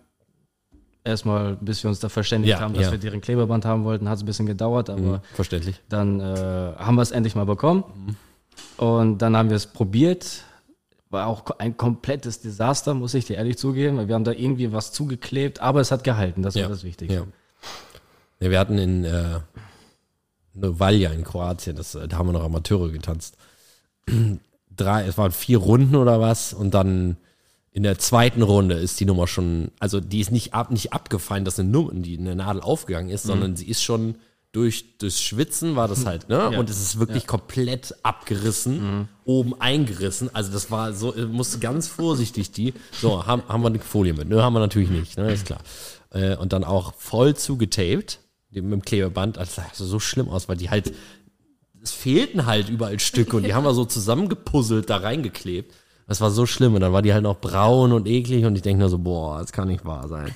[1.05, 2.93] Erstmal, bis wir uns da verständigt Ja, haben, dass ja.
[2.93, 5.81] wir deren Klebeband haben wollten, hat es ein bisschen gedauert, aber Mhm, verständlich.
[5.89, 6.25] dann äh,
[6.77, 7.85] haben wir es endlich mal bekommen.
[8.77, 10.43] Und dann haben wir es probiert.
[11.11, 13.97] War auch ein komplettes Desaster, muss ich dir ehrlich zugeben.
[13.97, 16.43] weil Wir haben da irgendwie was zugeklebt, aber es hat gehalten.
[16.43, 16.83] Das war das.
[16.83, 19.41] Ja, wir hatten in äh,
[20.55, 23.37] Novalja in Kroatien, das, äh, da haben wir noch Amateure getanzt.
[24.77, 27.17] Drei, es waren vier Runden oder was und dann
[27.73, 31.45] in der zweiten Runde ist die Nummer schon, also die ist nicht, ab, nicht abgefallen,
[31.45, 34.17] dass eine, Nummer, die eine Nadel aufgegangen ist, sondern sie ist schon
[34.53, 36.49] durch das Schwitzen war das halt, ne?
[36.53, 36.59] Ja.
[36.59, 40.35] Und es ist wirklich komplett abgerissen, oben eingerissen.
[40.35, 42.73] Also das war so, äh, musste ganz vorsichtig die.
[42.93, 44.29] So, haben, haben wir eine Folie mit?
[44.29, 45.33] Ne, haben wir natürlich nicht, ne?
[45.33, 45.61] Ist klar.
[46.11, 49.37] Äh, und dann auch voll zugetaped, mit dem Klebeband.
[49.37, 50.95] Also das sah so schlimm aus, weil die halt,
[51.89, 55.75] es fehlten halt überall Stücke und die haben wir so zusammengepuzzelt, da reingeklebt.
[56.07, 58.63] Das war so schlimm und dann war die halt noch braun und eklig und ich
[58.63, 60.35] denke nur so, boah, das kann nicht wahr sein.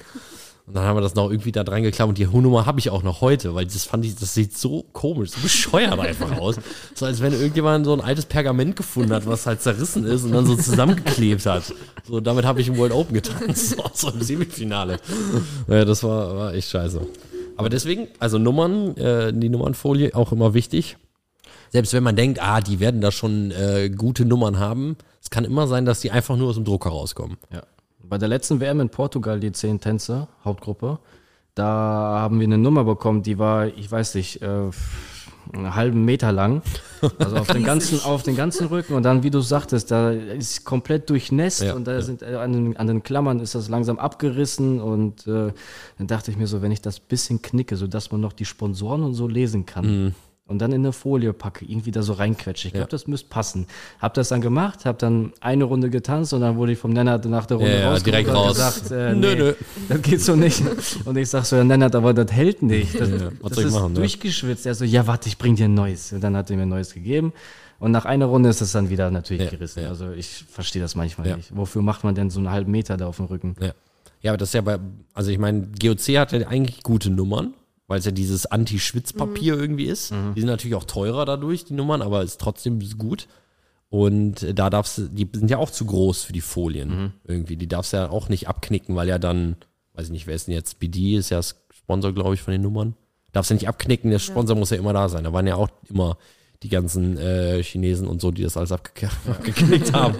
[0.66, 2.88] Und dann haben wir das noch irgendwie da dran geklaut und die Nummer habe ich
[2.88, 6.56] auch noch heute, weil das fand ich, das sieht so komisch, so bescheuert einfach aus.
[6.94, 10.32] So als wenn irgendjemand so ein altes Pergament gefunden hat, was halt zerrissen ist und
[10.32, 11.74] dann so zusammengeklebt hat.
[12.06, 14.98] So, damit habe ich im World Open getanzt, so, so im Semifinale.
[15.68, 17.00] Ja, das war, war echt scheiße.
[17.56, 20.96] Aber deswegen, also Nummern, äh, die Nummernfolie auch immer wichtig.
[21.72, 25.44] Selbst wenn man denkt, ah, die werden da schon äh, gute Nummern haben, es kann
[25.44, 27.38] immer sein, dass die einfach nur aus dem Drucker rauskommen.
[27.50, 27.62] Ja.
[28.02, 30.98] Bei der letzten WM in Portugal, die zehn Tänzer, Hauptgruppe,
[31.54, 34.70] da haben wir eine Nummer bekommen, die war, ich weiß nicht, äh,
[35.52, 36.62] einen halben Meter lang.
[37.18, 38.94] Also auf den ganzen, auf den ganzen Rücken.
[38.94, 42.02] Und dann, wie du sagtest, da ist komplett durchnässt Ja, und da ja.
[42.02, 44.80] sind äh, an den, an den Klammern ist das langsam abgerissen.
[44.80, 45.52] Und äh,
[45.98, 49.02] dann dachte ich mir so, wenn ich das bisschen knicke, sodass man noch die Sponsoren
[49.02, 50.14] und so lesen kann.
[50.52, 52.68] Und dann in eine Folie packe, irgendwie da so reinquetsche.
[52.68, 52.84] Ich glaube.
[52.84, 52.88] Ja.
[52.90, 53.66] das müsste passen.
[54.00, 57.24] Hab das dann gemacht, hab dann eine Runde getanzt und dann wurde ich vom Nennert
[57.24, 58.54] nach der Runde Ja, direkt und raus.
[58.54, 59.54] gesagt, äh, Nö, nee, nö.
[59.88, 60.62] das geht so nicht.
[61.04, 63.00] Und ich sag so, ja, Nennert, aber das hält nicht.
[63.00, 64.66] Das, Ja, was das soll ich ist machen, durchgeschwitzt.
[64.66, 66.12] Er so, ja, warte, ich bring dir ein neues.
[66.12, 67.32] Und dann hat er mir ein neues gegeben.
[67.80, 69.82] Und nach einer Runde ist es dann wieder natürlich Ja, gerissen.
[69.82, 69.88] ja.
[69.88, 71.36] Also ich verstehe das manchmal Ja.
[71.36, 71.56] nicht.
[71.56, 73.56] Wofür macht man denn so einen halben Meter da auf dem Rücken?
[73.60, 73.72] Ja.
[74.20, 74.78] ja, aber das ist ja bei,
[75.14, 77.54] also ich meine, GOC hat ja eigentlich gute Nummern,
[77.92, 80.12] weil es ja dieses Anti-Schwitzpapier irgendwie ist.
[80.34, 83.28] Die sind natürlich auch teurer dadurch, die Nummern, aber ist trotzdem gut.
[83.90, 87.58] Und äh, da darfst du, die sind ja auch zu groß für die Folien irgendwie.
[87.58, 89.56] Die darfst du ja auch nicht abknicken, weil ja dann,
[89.92, 90.78] weiß ich nicht, wer ist denn jetzt?
[90.78, 92.96] BD ist ja das Sponsor, glaube ich, von den Nummern.
[93.32, 95.24] Darfst du nicht abknicken, der Sponsor muss ja immer da sein.
[95.24, 96.16] Da waren ja auch immer
[96.62, 100.16] die ganzen äh, Chinesen und so, die das alles abge abgeknickt haben.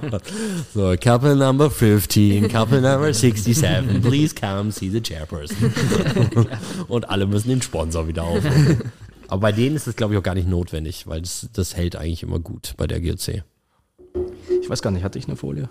[0.75, 5.73] So, Couple number 15, Couple number 67, please come see the chairperson.
[6.89, 8.83] und alle müssen den Sponsor wieder aufnehmen.
[9.29, 11.97] Aber bei denen ist es, glaube ich, auch gar nicht notwendig, weil das, das hält
[11.97, 13.43] eigentlich immer gut bei der GOC.
[14.61, 15.69] Ich weiß gar nicht, hatte ich eine Folie?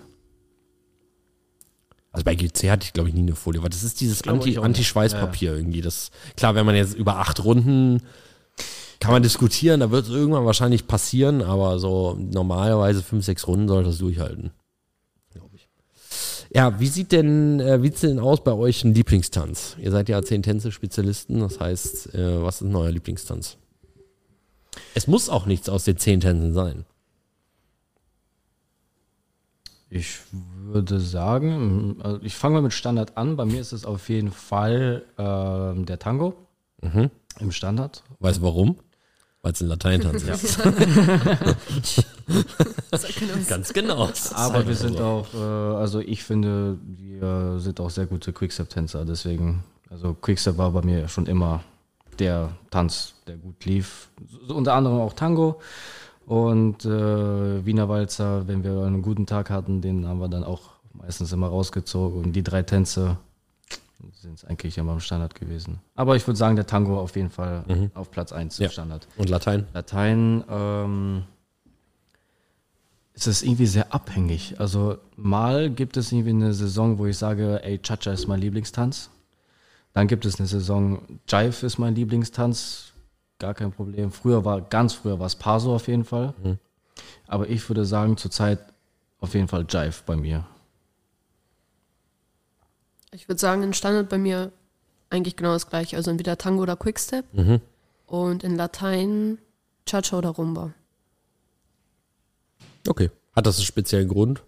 [2.10, 4.38] Also bei GC hatte ich, glaube ich, nie eine Folie, weil das ist dieses glaube
[4.40, 4.58] Anti- nicht.
[4.58, 5.80] Anti-Schweißpapier irgendwie.
[5.80, 8.02] Das, klar, wenn man jetzt über acht Runden
[9.02, 13.66] kann man diskutieren, da wird es irgendwann wahrscheinlich passieren, aber so normalerweise fünf, sechs Runden
[13.66, 14.52] sollte das durchhalten.
[15.32, 15.68] Glaube ich.
[16.54, 19.76] Ja, wie sieht denn, äh, wie sieht's denn aus bei euch ein Lieblingstanz?
[19.80, 23.56] Ihr seid ja zehn Tänze-Spezialisten, das heißt, äh, was ist ein neuer Lieblingstanz?
[24.94, 26.84] Es muss auch nichts aus den zehn Tänzen sein.
[29.90, 33.36] Ich würde sagen, also ich fange mal mit Standard an.
[33.36, 36.34] Bei mir ist es auf jeden Fall ähm, der Tango
[37.40, 38.04] im Standard.
[38.20, 38.76] Weißt du warum?
[39.42, 40.62] Weil es ein Lateintanz ist.
[43.48, 44.08] Ganz genau.
[44.34, 49.04] Aber wir sind auch, äh, also ich finde, wir sind auch sehr gute Quickstep-Tänzer.
[49.04, 51.64] Deswegen, also Quickstep war bei mir schon immer
[52.20, 54.10] der Tanz, der gut lief.
[54.46, 55.60] So, unter anderem auch Tango
[56.26, 60.70] und äh, Wiener Walzer, wenn wir einen guten Tag hatten, den haben wir dann auch
[60.92, 62.22] meistens immer rausgezogen.
[62.22, 63.18] Und die drei Tänze
[64.12, 65.80] sind es eigentlich immer im Standard gewesen.
[65.94, 68.68] Aber ich würde sagen, der Tango auf jeden Fall auf Platz 1 Ja.
[68.68, 69.06] Standard.
[69.16, 69.66] Und Latein?
[69.72, 71.24] Latein ähm,
[73.14, 74.58] ist es irgendwie sehr abhängig.
[74.58, 79.10] Also mal gibt es irgendwie eine Saison, wo ich sage, ey, Cha-Cha ist mein Lieblingstanz.
[79.92, 82.92] Dann gibt es eine Saison, Jive ist mein Lieblingstanz.
[83.38, 84.10] Gar kein Problem.
[84.12, 86.32] Früher war, ganz früher war es Paso auf jeden Fall.
[87.26, 88.58] Aber ich würde sagen, zurzeit
[89.20, 90.46] auf jeden Fall Jive bei mir.
[93.12, 94.52] Ich würde sagen, in Standard bei mir
[95.10, 95.96] eigentlich genau das gleiche.
[95.96, 97.24] Also entweder Tango oder Quickstep.
[98.06, 99.38] Und in Latein
[99.86, 100.72] Cha-Cha oder Rumba.
[102.88, 103.10] Okay.
[103.34, 104.42] Hat das einen speziellen Grund?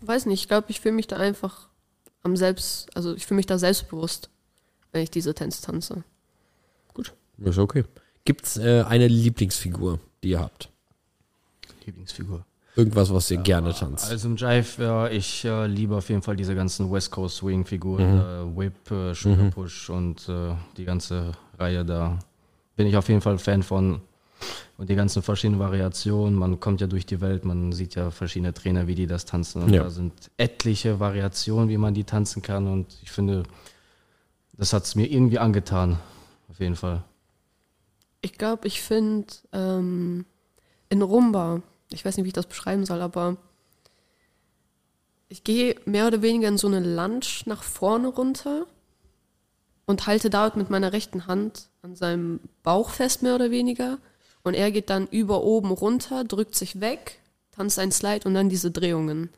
[0.00, 1.68] Weiß nicht, ich glaube, ich fühle mich da einfach
[2.22, 4.28] am selbst, also ich fühle mich da selbstbewusst,
[4.92, 6.04] wenn ich diese Tänze tanze.
[6.92, 7.14] Gut.
[7.38, 7.84] Ist okay.
[8.24, 10.70] Gibt's äh, eine Lieblingsfigur, die ihr habt?
[11.86, 12.44] Lieblingsfigur.
[12.76, 14.10] Irgendwas, was ihr gerne tanzt?
[14.10, 17.64] Also im Jive, ja, ich äh, liebe auf jeden Fall diese ganzen West Coast Swing
[17.64, 22.18] Figuren, äh, Whip, äh, Sugar Push und äh, die ganze Reihe da.
[22.74, 24.00] Bin ich auf jeden Fall Fan von.
[24.76, 26.34] Und die ganzen verschiedenen Variationen.
[26.34, 29.62] Man kommt ja durch die Welt, man sieht ja verschiedene Trainer, wie die das tanzen.
[29.62, 29.84] Und Ja.
[29.84, 32.66] da sind etliche Variationen, wie man die tanzen kann.
[32.66, 33.44] Und ich finde,
[34.58, 36.00] das hat es mir irgendwie angetan.
[36.50, 37.04] Auf jeden Fall.
[38.20, 40.24] Ich glaube, ich finde ähm,
[40.88, 41.62] in Rumba,
[41.94, 43.36] ich weiß nicht, wie ich das beschreiben soll, aber
[45.28, 48.66] ich gehe mehr oder weniger in so eine Lunge nach vorne runter
[49.86, 53.98] und halte dort mit meiner rechten Hand an seinem Bauch fest, mehr oder weniger.
[54.42, 57.20] Und er geht dann über oben runter, drückt sich weg,
[57.52, 59.30] tanzt ein Slide und dann diese Drehungen.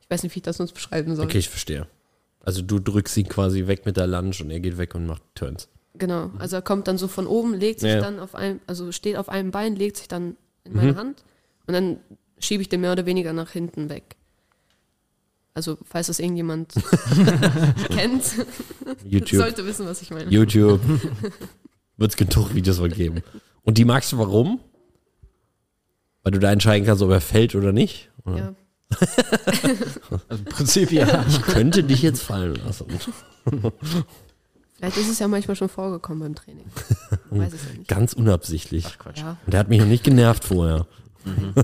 [0.00, 1.24] Ich weiß nicht, wie ich das sonst beschreiben soll.
[1.24, 1.86] Okay, ich verstehe.
[2.40, 5.22] Also du drückst ihn quasi weg mit der Lunge und er geht weg und macht
[5.34, 5.68] Turns.
[5.94, 8.00] Genau, also er kommt dann so von oben, legt sich Ja.
[8.00, 11.22] dann auf einem, also steht auf einem Bein, legt sich dann in meine Hand
[11.66, 11.98] und dann
[12.38, 14.16] schiebe ich den mehr oder weniger nach hinten weg.
[15.54, 16.72] Also, falls das irgendjemand
[17.90, 18.24] kennt,
[19.04, 19.40] YouTube.
[19.40, 20.28] sollte wissen, was ich meine.
[20.28, 20.80] YouTube.
[21.96, 23.22] Wird es genug Videos von geben.
[23.62, 24.58] Und die magst du warum?
[26.24, 28.10] Weil du da entscheiden kannst, ob er fällt oder nicht?
[28.24, 28.36] Oder?
[28.36, 28.54] Ja.
[30.28, 31.24] Also im Prinzip ja.
[31.28, 32.86] Ich könnte dich jetzt fallen lassen.
[34.74, 36.66] Vielleicht ist es ja manchmal schon vorgekommen beim Training.
[37.30, 37.88] Weiß es ja nicht.
[37.88, 38.98] Ganz unabsichtlich.
[38.98, 39.20] Quatsch.
[39.20, 39.36] Ja.
[39.44, 40.86] Und der hat mich noch nicht genervt vorher.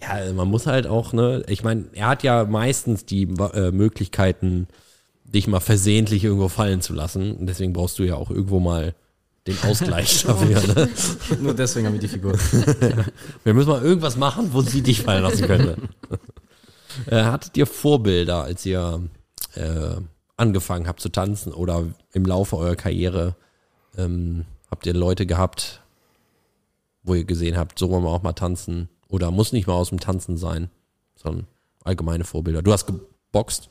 [0.00, 3.70] ja, also man muss halt auch, ne, ich meine, er hat ja meistens die äh,
[3.70, 4.68] Möglichkeiten,
[5.24, 7.36] dich mal versehentlich irgendwo fallen zu lassen.
[7.36, 8.94] Und deswegen brauchst du ja auch irgendwo mal
[9.46, 10.74] den Ausgleich dafür.
[10.74, 10.88] Ne?
[11.40, 12.32] Nur deswegen habe ich die Figur.
[13.44, 15.76] Wir müssen mal irgendwas machen, wo sie dich fallen lassen könnte.
[17.06, 19.02] äh, hattet ihr Vorbilder, als ihr
[19.54, 19.96] äh,
[20.36, 23.36] angefangen habt zu tanzen oder im Laufe eurer Karriere
[23.96, 25.82] ähm, habt ihr Leute gehabt,
[27.04, 29.90] wo ihr gesehen habt, so wollen wir auch mal tanzen oder muss nicht mal aus
[29.90, 30.70] dem Tanzen sein,
[31.14, 31.46] sondern
[31.84, 32.62] allgemeine Vorbilder.
[32.62, 33.68] Du hast geboxt.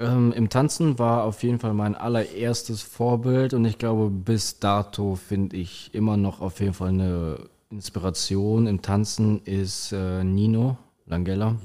[0.00, 5.14] Ähm, Im Tanzen war auf jeden Fall mein allererstes Vorbild und ich glaube, bis dato
[5.14, 7.38] finde ich immer noch auf jeden Fall eine
[7.70, 10.76] Inspiration im Tanzen ist äh, Nino
[11.06, 11.56] Langella.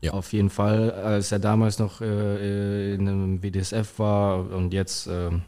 [0.00, 0.12] Ja.
[0.12, 5.42] Auf jeden Fall, als er damals noch äh, in einem WDSF war und jetzt ähm,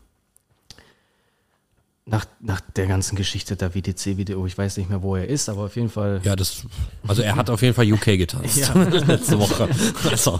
[2.08, 5.64] nach, nach der ganzen Geschichte der WDC-Video, ich weiß nicht mehr, wo er ist, aber
[5.64, 6.20] auf jeden Fall.
[6.22, 6.62] Ja, das,
[7.06, 8.56] also er hat auf jeden Fall UK getanzt.
[8.58, 8.72] Ja.
[9.06, 9.68] Letzte Woche.
[10.08, 10.38] Also,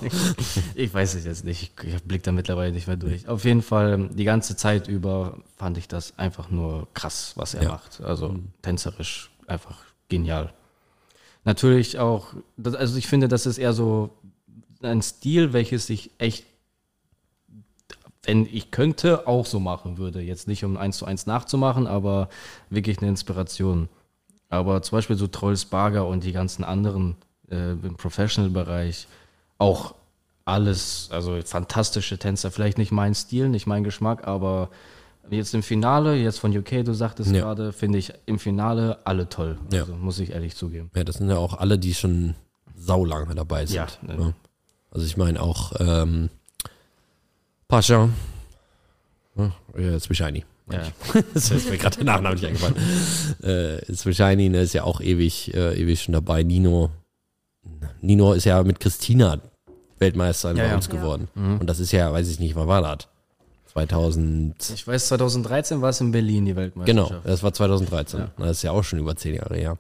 [0.77, 1.73] Ich weiß es jetzt nicht.
[1.83, 3.27] Ich, blick da mittlerweile nicht mehr durch.
[3.29, 7.65] Auf jeden Fall, die ganze Zeit über fand ich das einfach nur krass, was er
[7.65, 7.69] Ja.
[7.71, 8.01] macht.
[8.01, 10.53] Also tänzerisch einfach genial.
[11.45, 12.29] Natürlich auch,
[12.63, 14.11] also ich finde, das ist eher so
[14.83, 16.45] ein Stil, welches ich echt,
[18.27, 20.21] wenn ich könnte, auch so machen würde.
[20.21, 22.29] Jetzt nicht um eins zu eins nachzumachen, aber
[22.71, 23.89] wirklich eine Inspiration.
[24.49, 27.17] Aber zum Beispiel so Trolls Barger und die ganzen anderen
[27.51, 29.07] äh, im Professional-Bereich
[29.59, 29.95] auch
[30.45, 32.51] alles, also fantastische Tänzer.
[32.51, 34.71] Vielleicht nicht mein Stil, nicht mein Geschmack, aber
[35.31, 37.41] jetzt im Finale, jetzt von UK, du sagtest Ja.
[37.41, 39.59] gerade, finde ich im Finale alle toll.
[39.73, 39.81] Ja.
[39.81, 40.91] Also muss ich ehrlich zugeben.
[40.95, 42.37] Ja, das sind ja auch alle, die schon
[42.77, 43.77] saulange dabei sind.
[43.77, 44.35] Ja, ne.
[44.93, 46.31] Also ich meine auch ähm,
[47.69, 48.09] Pascha.
[49.37, 50.45] Ja, ja, Zwischani.
[50.71, 50.83] Ja.
[51.35, 52.77] Das ist mir gerade der Nachname nicht eingefallen.
[53.43, 56.43] Äh, Zwischani ne, ist ja auch ewig, äh, ewig schon dabei.
[56.43, 56.91] Nino.
[58.01, 59.41] Nino ist ja mit Christina
[59.99, 60.75] Weltmeister Ja, bei ja.
[60.77, 60.93] uns Ja.
[60.93, 61.29] geworden.
[61.35, 63.09] Und das ist ja, weiß ich nicht, wann war das?
[63.73, 64.71] 2000.
[64.75, 67.27] Ich weiß, 2013 war es in Berlin die Genau, Weltmeisterschaft.
[67.27, 68.25] das war 2013.
[68.39, 69.79] Das ist ja auch schon über zehn Jahre her.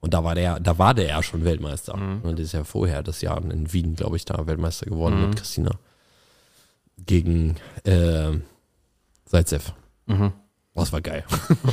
[0.00, 1.94] Und da war der, da war der ja schon Weltmeister.
[1.94, 5.36] Und das ist ja vorher das Jahr in Wien, glaube ich, da Weltmeister geworden mit
[5.36, 5.70] Christina.
[6.98, 8.32] Gegen äh,
[9.26, 9.72] Salzev.
[10.06, 10.30] Oh,
[10.74, 11.24] das war geil.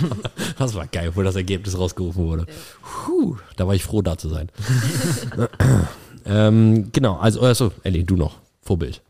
[0.57, 2.45] das war geil, wo das Ergebnis rausgerufen wurde.
[2.81, 4.49] Puh, da war ich froh, da zu sein.
[6.25, 8.37] ähm, genau, also, also, Ellie, du noch.
[8.61, 9.01] Vorbild.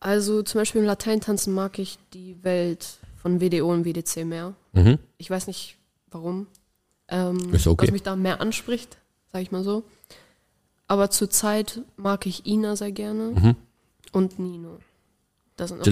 [0.00, 4.54] Also zum Beispiel im Lateintanzen mag ich die Welt von WDO und WDC mehr.
[4.72, 4.98] Mhm.
[5.18, 5.76] Ich weiß nicht
[6.10, 6.46] warum.
[7.08, 7.86] Ähm, Ist okay.
[7.86, 8.96] Was mich da mehr anspricht,
[9.32, 9.84] sage ich mal so.
[10.88, 13.56] Aber zurzeit mag ich Ina sehr gerne Mhm.
[14.12, 14.78] Und Nino.
[15.56, 15.90] Das sind die-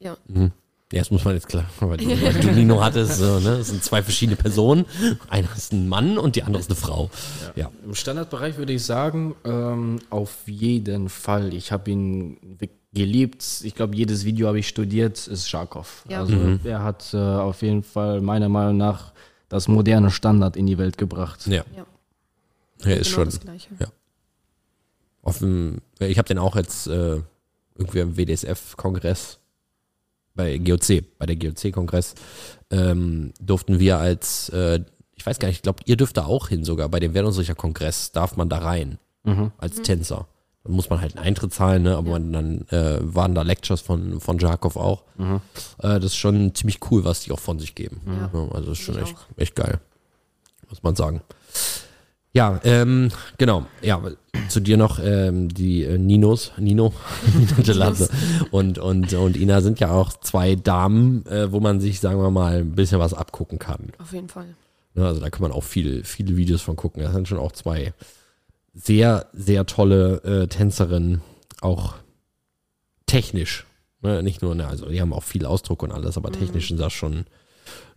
[0.00, 0.52] Ja, Mhm.
[0.90, 3.58] Ja, das muss man jetzt klar, weil du, weil du Nino hattest, so, ne?
[3.58, 4.86] Das sind zwei verschiedene Personen.
[5.28, 7.10] Einer ist ein Mann und die andere ist eine Frau.
[7.56, 7.70] Ja.
[7.84, 11.52] Im Standardbereich würde ich sagen, ähm, auf jeden Fall.
[11.52, 12.38] Ich habe ihn
[12.94, 13.44] geliebt.
[13.64, 16.04] Ich glaube, jedes Video habe ich studiert, ist Scharkow.
[16.08, 16.20] Ja.
[16.20, 19.12] Also er hat äh, auf jeden Fall meiner Meinung nach
[19.50, 21.46] das moderne Standard in die Welt gebracht.
[21.46, 21.64] Ja.
[21.76, 21.84] ja.
[22.84, 23.88] Er ist genau schon ja.
[25.22, 27.20] auf dem, ich habe den auch jetzt äh,
[27.78, 29.38] irgendwie am WDSF-Kongress
[30.34, 32.14] bei GOC, bei der GOC-Kongress,
[32.70, 34.80] ähm, durften wir als, äh,
[35.16, 37.54] ich weiß gar nicht, ich glaube, ihr dürft da auch hin sogar, bei dem Wertungsrichter
[37.56, 38.98] Kongress darf man da rein,
[39.58, 40.26] als Tänzer.
[40.64, 41.96] Dann muss man halt einen Eintritt zahlen, ne?
[41.96, 45.02] aber man, dann äh, waren da Lectures von, von Jarkov auch.
[45.18, 48.00] Äh, das ist schon ziemlich cool, was die auch von sich geben.
[48.06, 48.30] Ja.
[48.32, 49.80] Ja, also ist schon Ich echt, echt geil,
[50.68, 51.20] muss man sagen.
[52.32, 53.66] Ja, ähm, genau.
[53.82, 54.00] Ja,
[54.48, 56.92] zu dir noch ähm, die äh, Ninos, Nino,
[57.34, 58.08] Nino Gelase
[58.50, 62.30] und, und, und Ina sind ja auch zwei Damen, äh, wo man sich, sagen wir
[62.30, 63.92] mal, ein bisschen was abgucken kann.
[63.98, 64.54] Auf jeden Fall.
[64.94, 67.02] Ne, also da kann man auch viel, viele Videos von gucken.
[67.02, 67.92] Das sind schon auch zwei
[68.74, 71.22] sehr, sehr tolle äh, Tänzerinnen,
[71.60, 71.94] auch
[73.06, 73.66] technisch.
[74.02, 74.22] Ne?
[74.22, 76.92] Nicht nur, ne, also die haben auch viel Ausdruck und alles, aber technisch sind das
[76.92, 77.24] schon,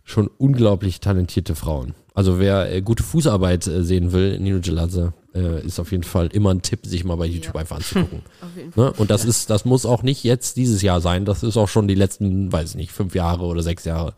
[0.04, 1.94] schon unglaublich talentierte Frauen.
[2.14, 6.26] Also wer äh, gute Fußarbeit äh, sehen will, Nino Gelase, äh, ist auf jeden Fall
[6.28, 7.60] immer ein Tipp, sich mal bei YouTube Ja.
[7.62, 8.22] einfach anzugucken.
[8.76, 8.92] Ne?
[8.92, 11.88] Und das ist, das muss auch nicht jetzt dieses Jahr sein, das ist auch schon
[11.88, 14.14] die letzten, weiß ich nicht, fünf Jahre oder sechs Jahre.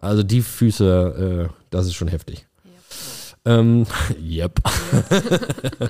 [0.00, 2.46] Also die Füße, äh, das ist schon heftig.
[3.44, 3.86] Ähm,
[4.20, 4.60] yep.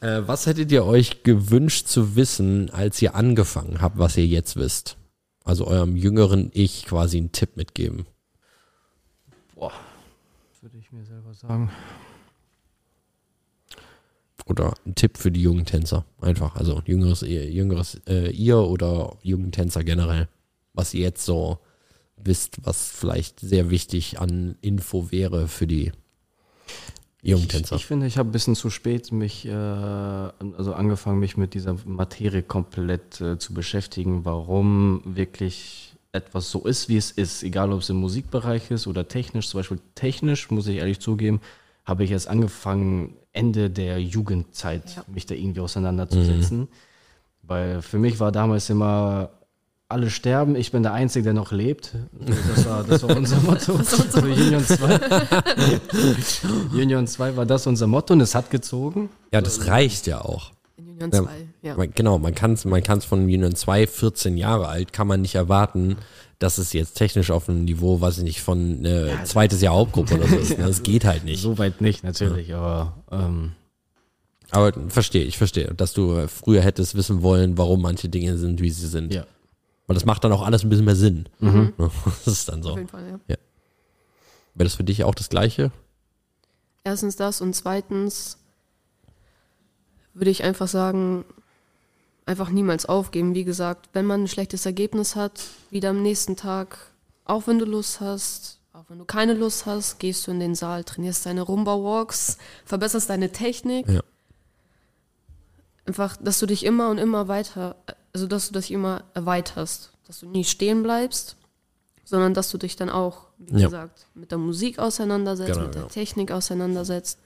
[0.00, 4.56] äh, was hättet ihr euch gewünscht zu wissen, als ihr angefangen habt, was ihr jetzt
[4.56, 4.96] wisst?
[5.44, 8.06] Also eurem jüngeren Ich quasi einen Tipp mitgeben.
[9.54, 9.72] Boah,
[10.60, 11.70] würde ich mir selber sagen.
[14.46, 16.04] Oder ein Tipp für die jungen Tänzer.
[16.20, 16.56] Einfach.
[16.56, 20.28] Also jüngeres, ihr- jüngeres äh, ihr oder jungen Tänzer generell.
[20.74, 21.58] Was ihr jetzt so
[22.16, 25.92] wisst, was vielleicht sehr wichtig an Info wäre für die
[27.22, 27.76] jungen Ich, Tänzer.
[27.76, 31.76] ich finde, ich habe ein bisschen zu spät mich, äh, also angefangen, mich mit dieser
[31.84, 37.80] Materie komplett äh, zu beschäftigen, warum wirklich etwas so ist, wie es ist, egal ob
[37.80, 39.48] es im Musikbereich ist oder technisch.
[39.48, 41.40] Zum Beispiel technisch, muss ich ehrlich zugeben,
[41.84, 45.04] habe ich erst angefangen, Ende der Jugendzeit, Ja.
[45.12, 46.68] mich da irgendwie auseinanderzusetzen.
[47.42, 49.30] Weil für mich war damals immer,
[49.88, 51.92] alle sterben, ich bin der Einzige, der noch lebt.
[52.54, 53.78] Das war, das war unser Motto.
[53.82, 55.00] so Union 2.
[56.72, 59.08] Union 2 war das unser Motto und es hat gezogen.
[59.32, 60.52] ja, das reicht ja auch.
[60.76, 61.22] In Union Ja.
[61.22, 61.46] 2, ja.
[61.62, 65.20] Man, genau, man kann es man kann's von Union 2, 14 Jahre alt, kann man
[65.22, 65.96] nicht erwarten,
[66.40, 70.16] dass es jetzt technisch auf einem Niveau, weiß ich nicht, von äh, zweites Jahr Hauptgruppe
[70.16, 70.58] oder so ist.
[70.58, 70.64] Ne?
[70.66, 71.40] Das geht halt nicht.
[71.40, 73.52] So weit nicht, natürlich, aber ähm,
[74.50, 78.60] Aber verstehe, ich verstehe, dass du äh, früher hättest wissen wollen, warum manche Dinge sind,
[78.60, 79.14] wie sie sind.
[79.14, 79.24] ja.
[79.86, 81.28] Weil das macht dann auch alles ein bisschen mehr Sinn.
[82.24, 82.70] Das ist dann so.
[82.70, 83.36] Auf jeden Fall, ja.
[84.54, 85.70] Wäre das für dich auch das Gleiche?
[86.84, 88.38] Erstens das und zweitens
[90.14, 91.24] würde ich einfach sagen,
[92.26, 93.34] einfach niemals aufgeben.
[93.34, 96.78] Wie gesagt, wenn man ein schlechtes Ergebnis hat, wieder am nächsten Tag,
[97.24, 100.54] auch wenn du Lust hast, auch wenn du keine Lust hast, gehst du in den
[100.54, 103.88] Saal, trainierst deine Rumba-Walks, verbesserst deine Technik.
[103.88, 104.00] Ja.
[105.84, 107.76] Einfach, dass du dich immer und immer weiter,
[108.12, 111.36] also dass du dich immer erweiterst, dass du nie stehen bleibst,
[112.04, 113.66] sondern dass du dich dann auch, wie Ja.
[113.66, 115.88] gesagt, mit der Musik auseinandersetzt, Genau, mit der ja.
[115.88, 117.18] Technik auseinandersetzt.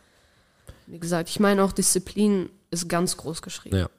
[0.86, 3.76] Wie gesagt, ich meine auch Disziplin ist ganz groß geschrieben.
[3.76, 3.90] Ja.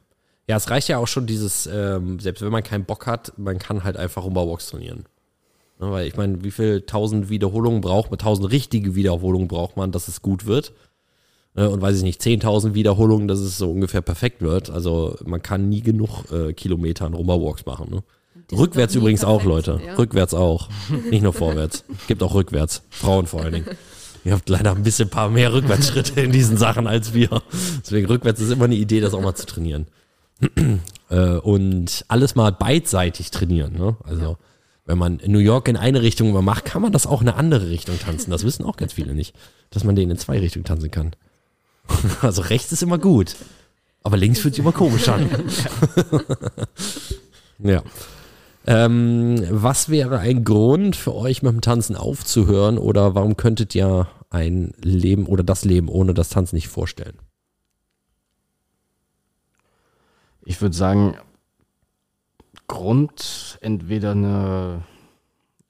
[0.47, 3.59] Ja, es reicht ja auch schon dieses, ähm, selbst wenn man keinen Bock hat, man
[3.59, 5.05] kann halt einfach Rumba-Walks trainieren.
[5.79, 9.91] Ne, weil ich meine, wie viel tausend Wiederholungen braucht man, tausend richtige Wiederholungen braucht man,
[9.91, 10.73] dass es gut wird.
[11.53, 14.69] Ne, Und weiß ich nicht, 10.000 Wiederholungen, dass es so ungefähr perfekt wird.
[14.69, 17.91] Also man kann nie genug äh, Kilometer an Rumba-Walks machen.
[17.91, 18.03] Ne?
[18.57, 19.81] Rückwärts übrigens auch, perfekt, Leute.
[19.85, 19.95] ja.
[19.95, 20.69] Rückwärts auch.
[21.11, 21.83] Nicht nur vorwärts.
[22.07, 22.83] Gibt auch rückwärts.
[22.89, 23.67] Frauen vor allen Dingen.
[24.23, 27.41] Ihr habt leider ein bisschen paar mehr Rückwärtsschritte in diesen Sachen als wir.
[27.83, 29.87] Deswegen rückwärts ist immer eine Idee, das auch mal zu trainieren.
[31.09, 33.73] äh, und alles mal beidseitig trainieren.
[33.73, 33.97] Ne?
[34.03, 34.37] Also
[34.85, 37.37] wenn man New York in eine Richtung immer macht, kann man das auch in eine
[37.37, 38.31] andere Richtung tanzen.
[38.31, 39.35] Das wissen auch ganz viele nicht,
[39.69, 41.11] dass man den in zwei Richtungen tanzen kann.
[42.21, 43.35] Also rechts ist immer gut,
[44.03, 45.29] aber links fühlt sich immer komisch an.
[47.59, 47.81] ja.
[48.65, 54.07] Ähm, was wäre ein Grund für euch mit dem Tanzen aufzuhören oder warum könntet ihr
[54.29, 57.17] ein Leben oder das Leben ohne das Tanzen nicht vorstellen?
[60.47, 61.17] Ich würde sagen,
[62.67, 64.81] Grund entweder eine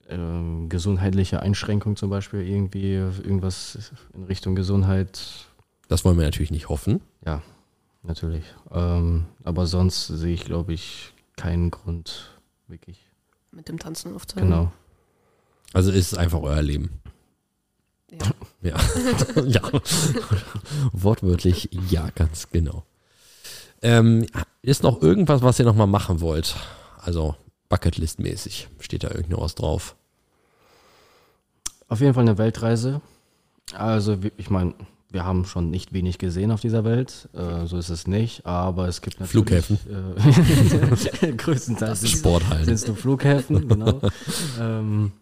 [0.06, 5.48] äh, gesundheitliche Einschränkung zum Beispiel, irgendwie irgendwas in Richtung Gesundheit.
[5.88, 7.00] Das wollen wir natürlich nicht hoffen.
[7.26, 7.42] Ja,
[8.04, 8.44] natürlich.
[8.70, 13.04] Ähm, aber sonst sehe ich, glaube ich, keinen Grund wirklich.
[13.50, 14.48] Mit dem Tanzen aufzuhören.
[14.48, 14.72] Genau.
[15.72, 17.00] Also ist es einfach euer Leben.
[18.10, 18.18] Ja.
[18.60, 18.74] Ja.
[19.46, 19.62] ja.
[20.92, 22.84] Wortwörtlich, ja, ganz genau.
[23.82, 24.26] Ähm,
[24.62, 26.56] ist noch irgendwas, was ihr nochmal machen wollt?
[26.98, 27.36] Also
[27.70, 28.68] Bucketlist-mäßig.
[28.80, 29.96] Steht da irgendwas drauf?
[31.88, 33.00] Auf jeden Fall eine Weltreise.
[33.74, 34.74] Also, ich meine,
[35.10, 37.28] wir haben schon nicht wenig gesehen auf dieser Welt.
[37.32, 38.44] Äh, so ist es nicht.
[38.44, 39.64] Aber es gibt natürlich.
[39.64, 39.78] Flughäfen.
[41.22, 42.68] Äh, größtenteils sind Sporthallen.
[42.68, 44.00] es nur Flughäfen, genau.
[44.60, 45.12] ähm,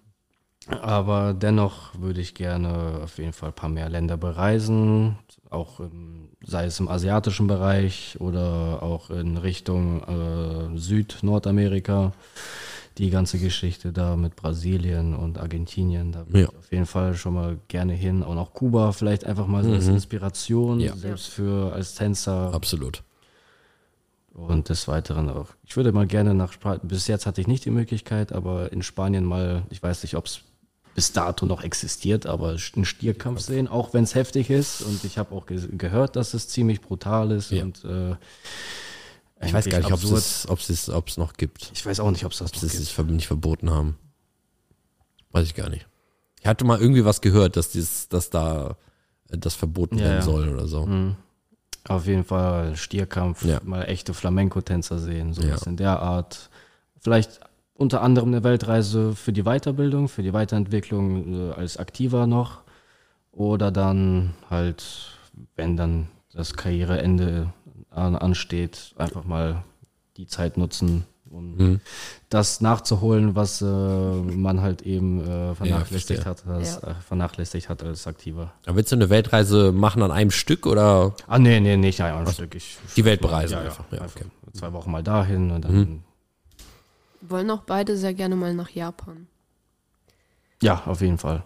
[0.68, 5.16] aber dennoch würde ich gerne auf jeden Fall ein paar mehr Länder bereisen.
[5.50, 12.12] Auch im, sei es im asiatischen Bereich oder auch in Richtung äh, Süd-Nordamerika.
[12.98, 16.48] Die ganze Geschichte da mit Brasilien und Argentinien, da würde Ja.
[16.50, 18.22] ich auf jeden Fall schon mal gerne hin.
[18.22, 20.96] Und auch Kuba vielleicht einfach mal so als Inspiration, Ja.
[20.96, 22.54] selbst für als Tänzer.
[22.54, 23.02] Absolut.
[24.32, 25.48] Und des Weiteren auch.
[25.64, 28.82] Ich würde mal gerne nach Spanien, bis jetzt hatte ich nicht die Möglichkeit, aber in
[28.82, 30.40] Spanien mal, ich weiß nicht, ob es
[30.96, 34.80] bis dato noch existiert, aber einen Stierkampf sehen, auch wenn es heftig ist.
[34.80, 37.62] Und ich habe auch ge gehört, dass es ziemlich brutal ist Ja.
[37.64, 38.16] und äh,
[39.46, 41.70] Ich weiß gar nicht, ob es ob es ob es noch gibt.
[41.74, 42.80] Ich weiß auch nicht, ob es das Ob noch es gibt.
[42.80, 43.96] nicht ver- nicht verboten haben.
[45.30, 45.86] Weiß ich gar nicht.
[46.40, 48.76] Ich hatte mal irgendwie was gehört, dass dieses, dass da
[49.30, 50.86] äh, das verboten Ja, werden soll oder so.
[50.86, 51.16] Mhm.
[51.88, 53.60] Auf jeden Fall Stierkampf, Ja.
[53.64, 55.56] mal echte Flamenco-Tänzer sehen, so Ja.
[55.66, 56.48] in der Art.
[57.00, 57.40] Vielleicht
[57.76, 62.60] unter anderem eine Weltreise für die Weiterbildung, für die Weiterentwicklung äh, als Aktiver noch.
[63.32, 64.84] Oder dann halt,
[65.56, 67.52] wenn dann das Karriereende
[67.90, 69.62] an, ansteht, einfach mal
[70.16, 71.80] die Zeit nutzen, um Mhm.
[72.30, 76.24] das nachzuholen, was äh, man halt eben äh, vernachlässigt, verstehe.
[76.24, 76.88] hat, als, Ja.
[76.90, 78.52] äh, vernachlässigt hat als Aktiver.
[78.64, 82.14] Aber willst du eine Weltreise machen an einem Stück oder Ah, nee, nee, nicht ein
[82.14, 82.54] ein Stück.
[82.54, 83.84] Ich, die Welt bereisen ja, einfach?
[83.90, 84.30] Ja, Ja, einfach okay.
[84.54, 85.74] Zwei Wochen mal dahin und dann.
[85.76, 86.02] Mhm.
[87.26, 89.26] Wir wollen auch beide sehr gerne mal nach Japan.
[90.62, 91.42] Ja, auf jeden Fall.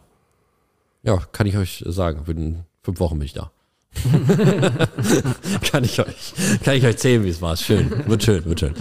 [1.02, 2.22] Ja, kann ich euch sagen.
[2.26, 3.50] In fünf Wochen bin ich da.
[5.62, 7.56] kann ich euch, kann ich euch erzählen, wie es war.
[7.56, 8.74] Schön, wird schön, wird schön.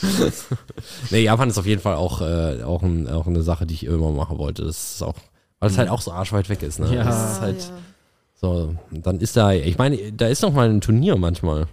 [1.10, 3.84] nee, Japan ist auf jeden Fall auch, äh, auch, ein, auch eine Sache, die ich
[3.84, 4.64] immer machen wollte.
[4.64, 5.14] Das ist auch,
[5.60, 6.80] weil es halt auch so arschweit weg ist.
[6.80, 6.92] Ne?
[6.92, 7.04] Ja.
[7.04, 7.78] Das ist halt ja.
[8.34, 11.68] so, dann ist da, ich meine, da ist noch mal ein Turnier manchmal.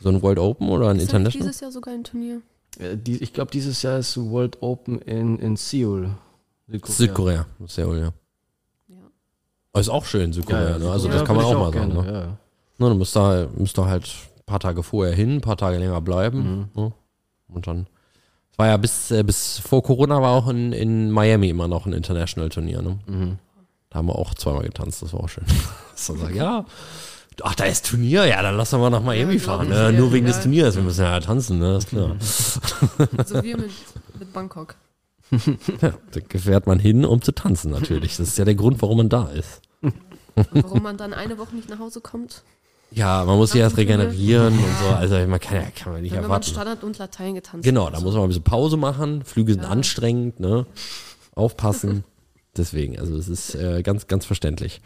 [0.00, 1.48] So ein World Open oder ein Ist International?
[1.48, 2.40] dieses Jahr sogar ein Turnier?
[2.78, 6.10] Äh, die, ich glaube, dieses Jahr ist World Open in, in Seoul.
[6.68, 8.12] Südkorea, Seoul, ja.
[8.88, 8.96] Ja.
[9.72, 10.78] Aber Ist auch schön, Südkorea.
[10.78, 10.90] ne?
[10.90, 11.92] Also Südkorea das kann man auch ich mal sagen.
[11.94, 12.12] gerne, Ne?
[12.20, 12.26] Ja.
[12.86, 14.04] Ne, du musst da, musst da halt
[14.38, 16.68] ein paar Tage vorher hin, ein paar Tage länger bleiben.
[16.74, 16.92] Ne?
[17.48, 17.86] Und dann.
[18.52, 21.86] Es war ja bis, äh, bis vor Corona war auch in, in Miami immer noch
[21.86, 22.82] ein International-Turnier.
[22.82, 22.98] Ne?
[23.06, 23.38] Mhm.
[23.90, 25.44] Da haben wir auch zweimal getanzt, das war auch schön.
[25.94, 26.64] so sagen, ja.
[27.42, 29.68] Ach, da ist Turnier, ja, dann lassen wir nach Miami Ja, fahren.
[29.68, 29.74] Ne?
[29.74, 30.32] ja, Nur wegen ja.
[30.32, 31.76] des Turniers, wir müssen ja tanzen, ne?
[31.76, 32.16] ist klar.
[33.26, 33.70] So wie mit,
[34.18, 34.74] mit Bangkok.
[35.30, 35.92] Ja,
[36.30, 38.16] da fährt man hin, um zu tanzen natürlich.
[38.16, 39.60] Das ist ja der Grund, warum man da ist.
[39.82, 39.94] Und
[40.52, 42.42] warum man dann eine Woche nicht nach Hause kommt?
[42.90, 44.88] Ja, man muss sich erst regenerieren und so.
[44.94, 46.46] Also man kann, ja- kann man nicht Wenn man erwarten.
[46.50, 49.22] Standard und Latein getanzt Genau, da muss man ein bisschen Pause machen.
[49.24, 49.68] Flüge sind Ja.
[49.68, 50.64] anstrengend, ne?
[51.34, 52.04] Aufpassen.
[52.56, 54.80] Deswegen, also es ist äh, ganz, ganz verständlich.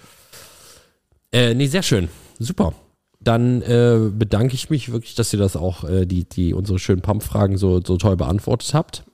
[1.33, 2.09] Äh, nee, sehr schön.
[2.39, 2.75] Super.
[3.21, 7.03] Dann äh, bedanke ich mich wirklich, dass ihr das auch, äh, die, die unsere schönen
[7.03, 9.05] Pump-Fragen so, so toll beantwortet habt.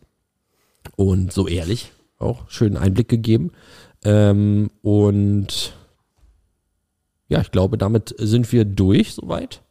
[0.96, 2.48] Und so ehrlich auch.
[2.50, 3.52] Schönen Einblick gegeben.
[4.04, 5.74] Ähm, und
[7.28, 9.62] ja, ich glaube, damit sind wir durch soweit.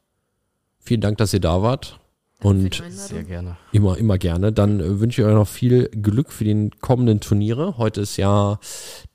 [0.79, 1.99] Vielen Dank, dass ihr da wart.
[2.39, 3.57] Und Sehr gerne.
[3.71, 4.53] Immer, immer gerne.
[4.53, 7.77] Dann äh, wünsche ich euch noch viel Glück für die kommenden Turniere.
[7.77, 8.59] Heute ist ja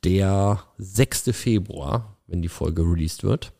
[0.02, 1.30] der 6.
[1.32, 3.52] Februar, wenn die Folge released wird.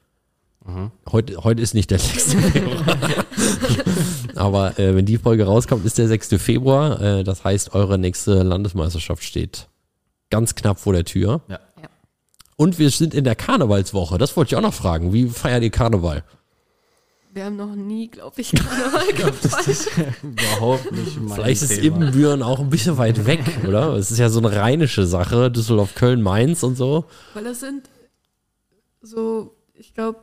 [1.10, 2.34] Heute, heute ist nicht der 6.
[2.34, 2.96] Februar.
[4.36, 6.28] Aber äh, wenn die Folge rauskommt, ist der 6.
[6.38, 7.00] Februar.
[7.00, 9.68] Äh, das heißt, eure nächste Landesmeisterschaft steht
[10.30, 11.40] ganz knapp vor der Tür.
[11.48, 11.58] Ja.
[11.80, 11.88] Ja.
[12.56, 14.18] Und wir sind in der Karnevalswoche.
[14.18, 15.12] Das wollte ich auch noch fragen.
[15.12, 16.22] Wie feiert ihr Karneval?
[17.34, 20.14] Wir haben noch nie, glaube ich, Karneval gefeiert.
[20.22, 21.82] Überhaupt nicht mein Vielleicht ist.
[21.82, 23.94] Ibbenbüren auch ein bisschen weit weg, oder?
[23.94, 27.06] Es ist ja so eine rheinische Sache, Düsseldorf, Köln, Mainz und so.
[27.34, 27.88] Weil das sind
[29.02, 30.22] so, ich glaube,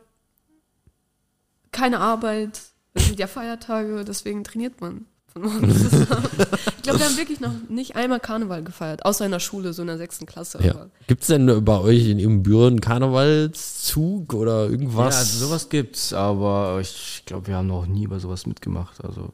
[1.72, 2.60] keine Arbeit.
[2.94, 6.30] Das sind ja Feiertage, deswegen trainiert man von morgens bis abends.
[6.76, 9.82] Ich glaube, wir haben wirklich noch nicht einmal Karneval gefeiert, außer in der Schule, so
[9.82, 10.58] in der sechsten Klasse.
[10.62, 10.86] Ja.
[11.06, 15.14] Gibt es denn bei euch in Ibbenbüren einen Karnevalszug oder irgendwas?
[15.14, 19.04] Ja, also sowas gibt's, aber ich glaube, wir haben noch nie bei sowas mitgemacht.
[19.04, 19.32] Also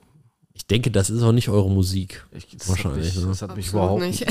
[0.58, 2.24] Ich denke, das ist auch nicht eure Musik.
[2.32, 3.28] ich, das Wahrscheinlich, Hat mich, ne?
[3.28, 4.26] das hat mich absolut überhaupt nicht.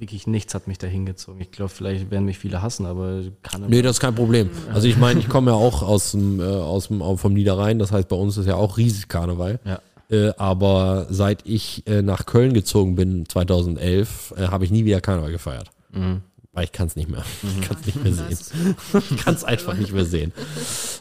[0.00, 1.40] Wirklich nichts hat mich da hingezogen.
[1.42, 4.48] Ich glaube, vielleicht werden mich viele hassen, aber kann Nee, das ist kein Problem.
[4.72, 7.92] Also ich meine, ich komme ja auch aus dem, äh, aus dem, vom Niederrhein, das
[7.92, 9.60] heißt, bei uns ist ja auch riesig Karneval.
[9.64, 9.80] Ja.
[10.10, 15.02] Äh, aber seit ich äh, nach Köln gezogen bin, 2011, äh, habe ich nie wieder
[15.02, 15.70] Karneval gefeiert.
[15.92, 16.22] Mhm.
[16.54, 17.22] Weil ich kann es nicht mehr.
[17.60, 18.28] Ich kann es nicht mehr sehen.
[18.30, 18.52] ist-
[19.10, 20.32] Ich kann es einfach nicht mehr sehen.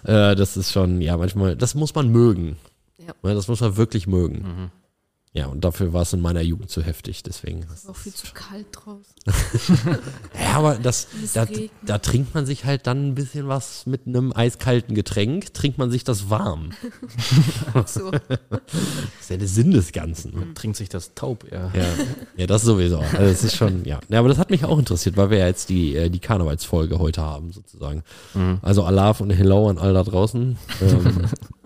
[0.03, 2.57] Äh, das ist schon, ja, manchmal, das muss man mögen.
[3.07, 3.13] Ja.
[3.23, 4.35] Ja, Das muss man wirklich mögen.
[4.41, 4.71] Mhm.
[5.37, 7.63] Ja, und dafür war es in meiner Jugend zu heftig, deswegen.
[7.71, 9.13] ist auch viel zu kalt draußen.
[10.41, 11.45] Ja, aber das, Es da,
[11.85, 15.91] da trinkt man sich halt dann ein bisschen was mit einem eiskalten Getränk, trinkt man
[15.91, 16.71] sich das warm.
[17.85, 18.09] So.
[18.09, 18.21] Das
[19.21, 20.33] ist ja der Sinn des Ganzen.
[20.33, 21.71] Man trinkt sich das taub, ja.
[21.75, 21.85] Ja,
[22.35, 22.97] ja das sowieso.
[22.97, 23.99] Also das ist schon, ja.
[24.09, 24.19] ja.
[24.19, 27.21] Aber das hat mich auch interessiert, weil wir ja jetzt die, äh, die Karnevalsfolge heute
[27.21, 28.03] haben, sozusagen.
[28.33, 28.57] Mhm.
[28.63, 30.57] Also Alaf und Hello an all da draußen.
[30.81, 31.25] Ähm,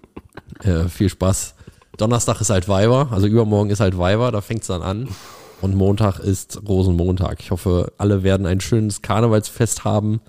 [0.64, 1.56] äh, viel Spaß.
[1.98, 5.08] Donnerstag ist halt Weiber, also übermorgen ist halt Weiber, da fängt es dann an.
[5.62, 7.40] Und Montag ist Rosenmontag.
[7.40, 10.22] Ich hoffe, alle werden ein schönes Karnevalsfest haben.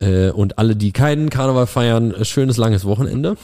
[0.00, 3.36] Äh, und alle, die keinen Karneval feiern, äh, schönes langes Wochenende.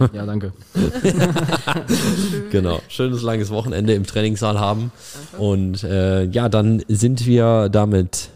[0.12, 0.52] Ja, danke.
[2.50, 4.92] Genau, schönes langes Wochenende im Trainingssaal haben.
[5.38, 8.28] Und äh, ja, dann sind wir damit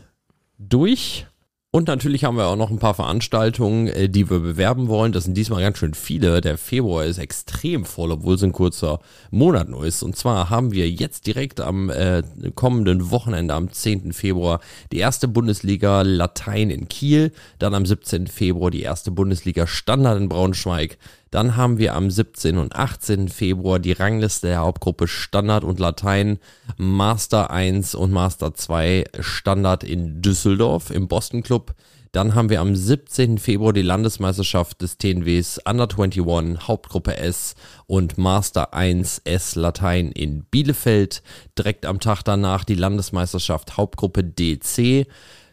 [0.59, 1.27] durch.
[1.75, 5.13] Und natürlich haben wir auch noch ein paar Veranstaltungen, äh, die wir bewerben wollen.
[5.13, 6.43] Das sind diesmal ganz schön viele.
[6.43, 9.01] Der Februar ist extrem voll, obwohl es ein kurzer
[9.31, 10.03] Monat nur ist.
[10.03, 14.13] Und zwar haben wir jetzt direkt am äh, kommenden Wochenende, am 10.
[14.13, 14.61] Februar,
[14.93, 17.33] die erste Bundesliga Latein in Kiel.
[17.59, 18.27] Dann am 17.
[18.27, 20.99] Februar die erste Bundesliga Standard in Braunschweig.
[21.33, 22.59] Dann haben wir am 17.
[22.59, 23.29] und 18.
[23.29, 26.39] Februar die Rangliste der Hauptgruppe Standard und Latein,
[26.77, 31.75] Master 1 und Master 2 Standard in Düsseldorf im Boston Club.
[32.13, 33.39] Dann haben wir am 17.
[33.39, 37.55] Februar die Landesmeisterschaft des TNWs Under 21 Hauptgruppe S
[37.87, 41.23] und Master 1 S Latein in Bielefeld.
[41.57, 45.07] Direkt am Tag danach die Landesmeisterschaft Hauptgruppe DC.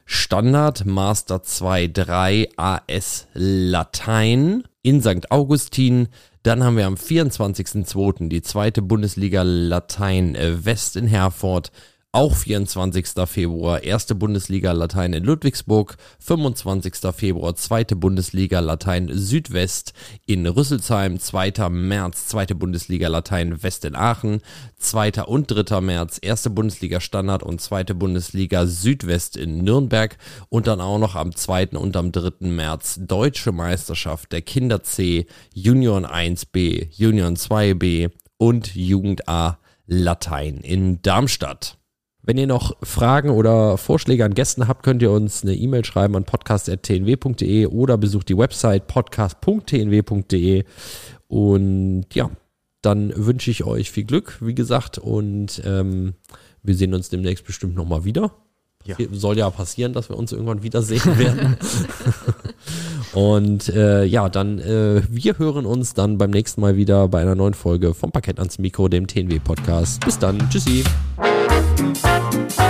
[0.04, 5.32] Standard Master 2 3 AS Latein in St.
[5.32, 6.08] Augustin.
[6.44, 8.30] Dann haben wir am 24.02.
[8.30, 11.72] die zweite Bundesliga Latein äh, West in Herford.
[12.12, 13.06] Auch 24.
[13.28, 15.96] Februar, erste Bundesliga Latein in Ludwigsburg.
[16.18, 16.96] 25.
[17.16, 19.94] Februar, zweite Bundesliga Latein Südwest
[20.26, 21.20] in Rüsselsheim.
[21.20, 21.70] 2.
[21.70, 24.42] März, zweite Bundesliga Latein West in Aachen.
[24.80, 25.24] 2.
[25.26, 25.82] und 3.
[25.82, 30.18] März, erste Bundesliga Standard und zweite Bundesliga Südwest in Nürnberg.
[30.50, 31.78] Und dann auch noch am 2.
[31.78, 32.48] und am 3.
[32.48, 41.04] März Deutsche Meisterschaft der Kinder C, Union 1b, Union 2b und Jugend A Latein in
[41.04, 41.79] Darmstadt.
[42.30, 46.16] Wenn ihr noch Fragen oder Vorschläge an Gästen habt, könnt ihr uns eine E-Mail schreiben
[46.16, 50.64] an podcast.tnw.de oder besucht die Website podcast.tnw.de.
[51.28, 52.30] Und ja,
[52.84, 56.14] dann wünsche ich euch viel Glück, wie gesagt, und ähm,
[56.62, 58.32] wir sehen uns demnächst bestimmt nochmal wieder.
[58.86, 58.96] Ja.
[59.12, 61.58] Soll ja passieren, dass wir uns irgendwann wiedersehen werden.
[63.14, 67.34] und äh, ja, dann äh, wir hören uns dann beim nächsten Mal wieder bei einer
[67.34, 70.06] neuen Folge vom Parkett ans Mikro, dem TNW Podcast.
[70.06, 70.84] Bis dann, tschüssi.
[72.32, 72.69] Bye.